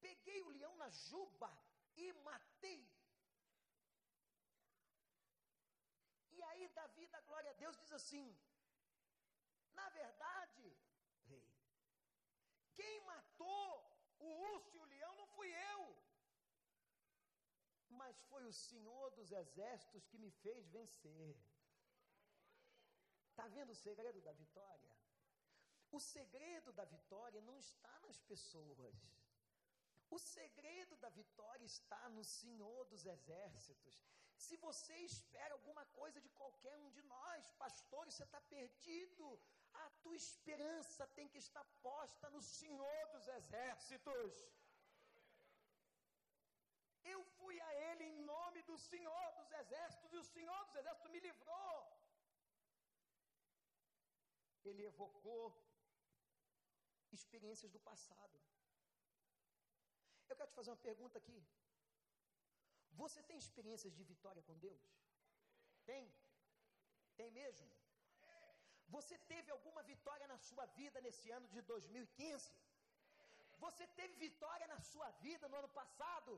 Peguei 0.00 0.42
o 0.42 0.52
leão 0.56 0.74
na 0.76 0.88
juba 0.90 1.50
e 1.96 2.12
matei. 2.28 2.82
E 6.36 6.42
aí 6.42 6.68
Davi, 6.68 7.06
da 7.14 7.20
glória 7.28 7.50
a 7.50 7.54
Deus, 7.62 7.76
diz 7.82 7.92
assim: 7.92 8.26
Na 9.72 9.88
verdade, 9.90 10.76
rei, 11.30 11.48
quem 12.74 13.00
matou 13.12 13.68
o 14.18 14.28
urso 14.52 14.76
e 14.76 14.80
o 14.80 14.90
leão 14.94 15.14
não 15.16 15.26
fui 15.28 15.50
eu, 15.72 15.80
mas 17.88 18.20
foi 18.30 18.44
o 18.44 18.52
Senhor 18.52 19.10
dos 19.12 19.30
exércitos 19.32 20.06
que 20.06 20.18
me 20.18 20.30
fez 20.30 20.68
vencer. 20.68 21.36
Está 23.30 23.46
vendo 23.48 23.70
o 23.70 23.82
segredo 23.86 24.20
da 24.20 24.32
vitória? 24.32 25.03
O 25.96 26.00
segredo 26.00 26.70
da 26.78 26.84
vitória 26.92 27.40
não 27.48 27.56
está 27.64 27.94
nas 28.06 28.18
pessoas. 28.30 28.96
O 30.16 30.18
segredo 30.18 30.94
da 31.04 31.10
vitória 31.20 31.64
está 31.64 32.00
no 32.16 32.24
Senhor 32.38 32.80
dos 32.92 33.04
exércitos. 33.14 33.94
Se 34.44 34.56
você 34.64 34.94
espera 35.10 35.52
alguma 35.54 35.84
coisa 35.98 36.20
de 36.24 36.30
qualquer 36.40 36.76
um 36.84 36.90
de 36.96 37.02
nós, 37.14 37.50
pastores, 37.64 38.14
você 38.14 38.24
está 38.24 38.40
perdido. 38.56 39.26
A 39.84 39.86
tua 40.02 40.16
esperança 40.16 41.06
tem 41.18 41.28
que 41.28 41.38
estar 41.38 41.64
posta 41.88 42.28
no 42.36 42.42
Senhor 42.42 43.02
dos 43.12 43.28
exércitos. 43.38 44.32
Eu 47.12 47.20
fui 47.36 47.56
a 47.68 47.70
Ele 47.86 48.04
em 48.04 48.18
nome 48.32 48.62
do 48.62 48.76
Senhor 48.90 49.26
dos 49.38 49.52
exércitos, 49.62 50.12
e 50.12 50.16
o 50.16 50.30
Senhor 50.36 50.60
dos 50.66 50.74
exércitos 50.82 51.12
me 51.14 51.20
livrou. 51.20 51.78
Ele 54.64 54.84
evocou 54.92 55.44
experiências 57.20 57.70
do 57.74 57.80
passado. 57.90 58.36
Eu 60.28 60.36
quero 60.36 60.50
te 60.50 60.56
fazer 60.60 60.70
uma 60.70 60.84
pergunta 60.88 61.18
aqui. 61.22 61.38
Você 63.02 63.22
tem 63.28 63.38
experiências 63.44 63.92
de 63.98 64.04
vitória 64.12 64.42
com 64.48 64.56
Deus? 64.66 64.84
Tem? 65.90 66.04
Tem 67.16 67.30
mesmo? 67.30 67.68
Você 68.96 69.16
teve 69.32 69.50
alguma 69.50 69.82
vitória 69.92 70.26
na 70.32 70.38
sua 70.48 70.66
vida 70.80 71.00
nesse 71.06 71.30
ano 71.36 71.48
de 71.54 71.60
2015? 71.62 72.52
Você 73.64 73.86
teve 73.98 74.14
vitória 74.26 74.66
na 74.66 74.78
sua 74.92 75.08
vida 75.26 75.48
no 75.48 75.56
ano 75.62 75.70
passado? 75.80 76.32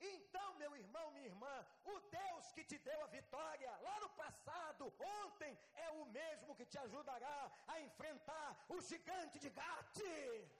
Então, 0.00 0.48
meu 0.62 0.72
irmão, 0.76 1.10
minha 1.10 1.26
irmã, 1.26 1.54
o 1.84 1.98
Deus 2.18 2.52
que 2.52 2.64
te 2.70 2.78
deu 2.78 3.00
a 3.02 3.08
vitória 3.18 3.70
lá 3.86 3.96
no 4.04 4.10
passado, 4.10 4.84
ontem, 5.24 5.58
o 6.02 6.06
mesmo 6.20 6.56
que 6.58 6.66
te 6.72 6.78
ajudará 6.86 7.50
a 7.66 7.80
enfrentar 7.80 8.48
o 8.68 8.80
gigante 8.80 9.38
de 9.38 9.50
Gate. 9.50 10.58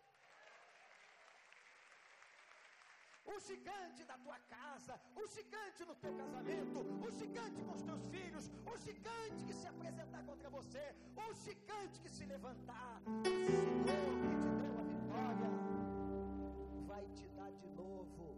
o 3.34 3.40
gigante 3.40 4.04
da 4.04 4.16
tua 4.18 4.38
casa, 4.48 4.98
o 5.14 5.26
gigante 5.28 5.84
no 5.84 5.94
teu 5.96 6.12
casamento, 6.16 6.80
o 7.06 7.10
gigante 7.10 7.62
com 7.62 7.72
os 7.72 7.82
teus 7.82 8.06
filhos, 8.06 8.50
o 8.66 8.76
gigante 8.78 9.44
que 9.44 9.52
se 9.52 9.66
apresentar 9.68 10.22
contra 10.24 10.48
você, 10.48 10.94
o 11.14 11.34
gigante 11.34 12.00
que 12.00 12.08
se 12.08 12.24
levantar, 12.24 13.02
o 13.06 13.24
Senhor 13.58 14.12
que 14.22 14.34
te 14.44 14.50
deu 14.62 14.74
a 14.80 14.84
vitória, 14.92 15.50
vai 16.86 17.04
te 17.08 17.28
dar 17.28 17.50
de 17.52 17.68
novo. 17.68 18.37